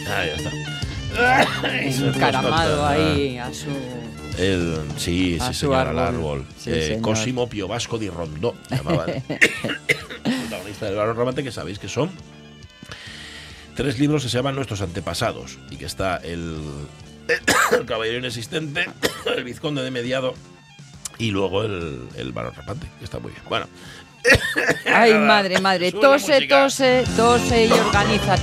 [0.07, 0.51] Ah, ya está.
[1.79, 3.67] Es Encaramado ahí a su...
[4.37, 6.15] El, sí, A sí, su señor, al árbol.
[6.39, 6.45] árbol.
[6.57, 7.01] Sí, Eh, señor.
[7.01, 9.23] Cosimo Pio Vasco di Rondó, llamaban.
[10.23, 12.09] protagonista del Barón Ramante, que sabéis que son
[13.75, 16.57] tres libros que se llaman Nuestros Antepasados, y que está el,
[17.77, 18.85] el Caballero Inexistente,
[19.37, 20.33] el Vizconde de Mediado,
[21.19, 23.43] y luego el, el Barón Rampante, que está muy bien.
[23.49, 23.67] Bueno,
[24.85, 25.91] Ay, madre, madre.
[25.91, 28.35] Tose, tose, tose y organiza.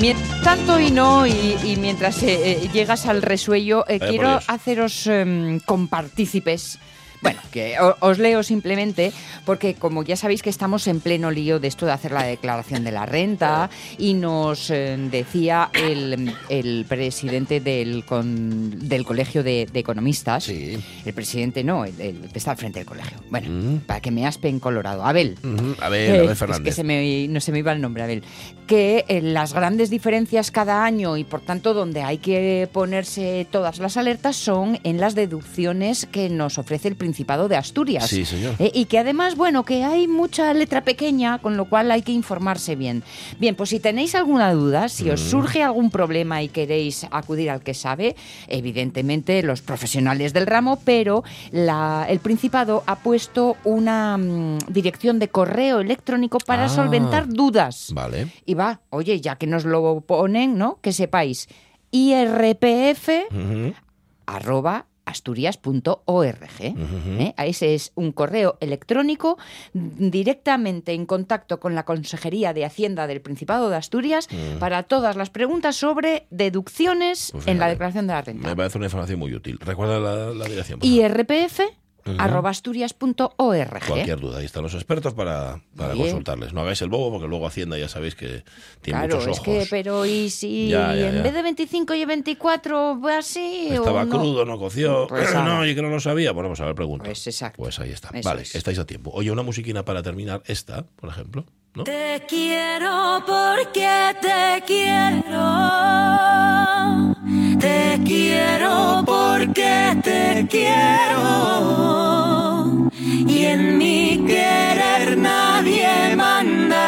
[0.00, 5.06] Mientras tanto y no, y, y mientras eh, eh, llegas al resuello, eh, quiero haceros
[5.06, 6.80] em, compartícipes
[7.22, 9.12] Bueno, que os leo simplemente
[9.46, 12.82] porque como ya sabéis que estamos en pleno lío de esto de hacer la declaración
[12.82, 19.68] de la renta y nos eh, decía el, el presidente del, con- del Colegio de,
[19.72, 20.82] de Economistas, el
[21.14, 24.48] presidente no, el, el que está al frente del colegio, bueno, para que me aspe
[24.48, 25.36] en Colorado, Abel.
[25.44, 26.64] Ujú, A ver, Eh, a ver, es Fernández.
[26.64, 28.24] que se me, no se me iba el nombre, Abel.
[28.66, 33.78] Que eh, las grandes diferencias cada año y por tanto donde hay que ponerse todas
[33.78, 38.08] las alertas son en las deducciones que nos ofrece el Principado de Asturias.
[38.08, 38.54] Sí, señor.
[38.58, 42.12] Eh, y que además, bueno, que hay mucha letra pequeña, con lo cual hay que
[42.12, 43.02] informarse bien.
[43.38, 45.28] Bien, pues si tenéis alguna duda, si os Mm.
[45.30, 48.16] surge algún problema y queréis acudir al que sabe,
[48.48, 55.28] evidentemente los profesionales del ramo, pero la- el Principado ha puesto una mm, dirección de
[55.28, 56.68] correo electrónico para Ah.
[56.70, 57.90] solventar dudas.
[57.92, 58.28] Vale.
[58.46, 60.78] Y va, oye, ya que nos lo ponen, ¿no?
[60.80, 61.46] Que sepáis,
[61.90, 63.08] irpf
[64.24, 66.38] arroba asturias.org.
[66.60, 67.34] ¿eh?
[67.38, 69.38] Ese es un correo electrónico
[69.72, 74.58] mm, directamente en contacto con la Consejería de Hacienda del Principado de Asturias Mm.
[74.58, 78.48] para todas las preguntas sobre deducciones Pues en la declaración de la renta.
[78.48, 79.58] Me parece una información muy útil.
[79.60, 80.78] Recuerda la, la dirección.
[80.80, 80.88] por
[82.18, 83.86] arroba asturias.org.
[83.86, 86.52] Cualquier duda, ahí están los expertos para, consultarles.
[86.52, 88.44] No hagáis el bobo porque luego Hacienda ya sabéis que
[88.80, 89.44] tiene Claro, muchos es ojos.
[89.44, 91.22] que, pero ¿y si Ya, ya, en ya.
[91.22, 93.68] vez de 25 y 24 va así?
[93.70, 94.18] o Estaba no?
[94.18, 95.06] crudo, no coció.
[95.08, 96.32] Pues no, y que no lo sabía.
[96.32, 97.04] Bueno, pues a ver, pregunta.
[97.04, 97.62] Pues exacto.
[97.62, 98.10] Pues ahí está.
[98.12, 98.54] Eso vale, es.
[98.54, 99.10] estáis a tiempo.
[99.14, 100.42] Oye, una musiquina para terminar.
[100.46, 101.44] Esta, por ejemplo.
[101.72, 105.48] Te quiero porque te quiero.
[107.58, 111.22] Te quiero porque te quiero.
[113.00, 116.84] Y en mi querer nadie manda.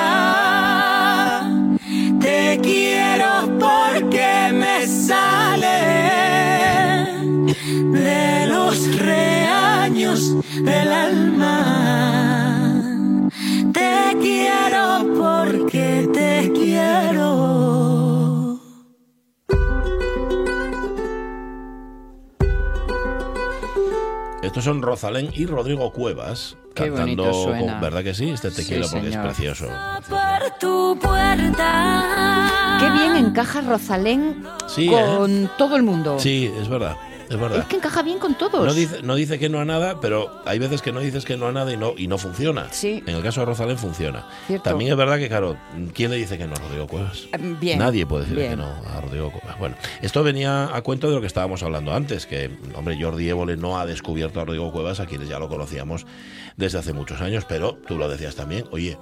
[2.21, 5.81] Te quiero porque me sale
[7.91, 11.84] de los reaños del alma.
[13.75, 14.85] Te quiero
[15.19, 17.25] porque te quiero.
[24.43, 27.25] Estos son Rosalén y Rodrigo Cuevas Qué cantando.
[27.25, 27.73] bonito suena.
[27.73, 28.31] con- ¿Verdad que sí?
[28.31, 29.27] Este te Sí, quiero porque señor.
[29.27, 29.67] es precioso.
[30.09, 32.77] Por tu puerta.
[32.79, 36.19] Qué bien encaja Rosalén Sí, con todo el mundo.
[36.19, 36.97] Sí, es verdad.
[37.35, 37.59] Es verdad.
[37.59, 38.65] Es que encaja bien con todos.
[38.65, 41.37] No dice, no dice que no a nada, pero hay veces que no dices que
[41.37, 42.69] no a nada y no, y no funciona.
[42.71, 43.03] Sí.
[43.07, 44.27] En el caso de Rosalén funciona.
[44.47, 44.71] Cierto.
[44.71, 45.57] También es verdad que, claro,
[45.95, 47.29] ¿quién le dice que no a Rodrigo Cuevas?
[47.33, 47.79] Eh, Bien.
[47.79, 48.53] Nadie puede decirle bien.
[48.53, 49.59] que no a Rodrigo Cuevas.
[49.59, 53.57] Bueno, esto venía a cuento de lo que estábamos hablando antes, que, hombre, Jordi Évole
[53.57, 56.07] no ha descubierto a Rodrigo Cuevas, a quienes ya lo conocíamos
[56.57, 58.97] desde hace muchos años, pero tú lo decías también, oye,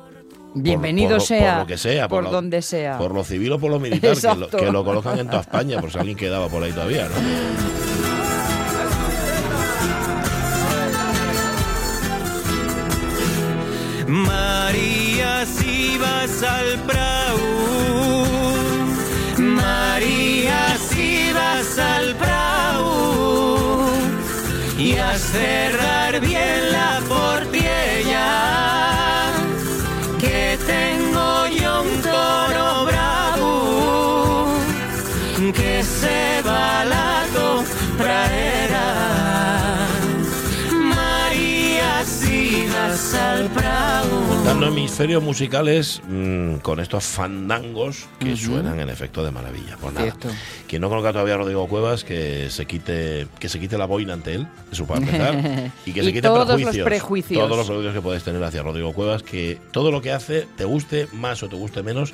[0.55, 1.53] Bienvenido por sea.
[1.55, 2.09] Por lo que sea.
[2.09, 2.99] Por lo- donde sea.
[2.99, 4.57] Por lo civil o por lo militar, que lo, Exacto.
[4.59, 7.82] que lo colocan en toda España, por si alguien quedaba por ahí todavía, ¿no?
[14.13, 17.39] María, si vas al Prau.
[19.39, 23.89] María, si vas al Prau.
[24.79, 26.32] Y a cerrar bien
[44.45, 49.77] Dando hemisferios musicales mm, con estos fandangos que suenan en efecto de maravilla.
[49.81, 50.29] Pues nada, Cierto.
[50.67, 54.15] quien no conozca todavía a Rodrigo Cuevas, que se quite, que se quite la boina
[54.15, 57.41] ante él, eso para empezar, y que se quite todos los prejuicios, prejuicios.
[57.41, 60.65] Todos los prejuicios que puedes tener hacia Rodrigo Cuevas, que todo lo que hace, te
[60.65, 62.13] guste más o te guste menos,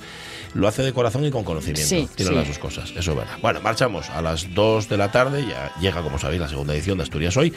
[0.55, 1.89] lo hace de corazón y con conocimiento.
[1.89, 2.37] Sí, Tiene sí.
[2.37, 3.37] las dos cosas, eso es verdad.
[3.43, 6.99] Bueno, marchamos a las 2 de la tarde, ya llega, como sabéis, la segunda edición
[6.99, 7.53] de Asturias Hoy,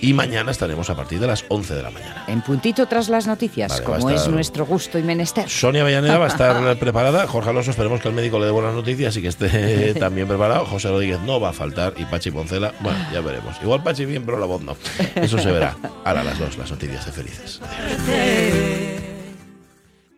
[0.00, 2.24] y mañana estaremos a partir de las 11 de la mañana.
[2.26, 5.48] En puntito tras las noticias, Vale, como es nuestro gusto y menester.
[5.48, 7.26] Sonia Avellaneda va a estar preparada.
[7.26, 10.66] Jorge Alonso, esperemos que el médico le dé buenas noticias y que esté también preparado.
[10.66, 13.56] José Rodríguez no va a faltar y Pachi Poncela, bueno, ya veremos.
[13.62, 14.76] Igual Pachi bien, pero la voz no.
[15.14, 15.76] Eso se verá.
[16.04, 17.60] Ahora a las dos, las noticias de felices.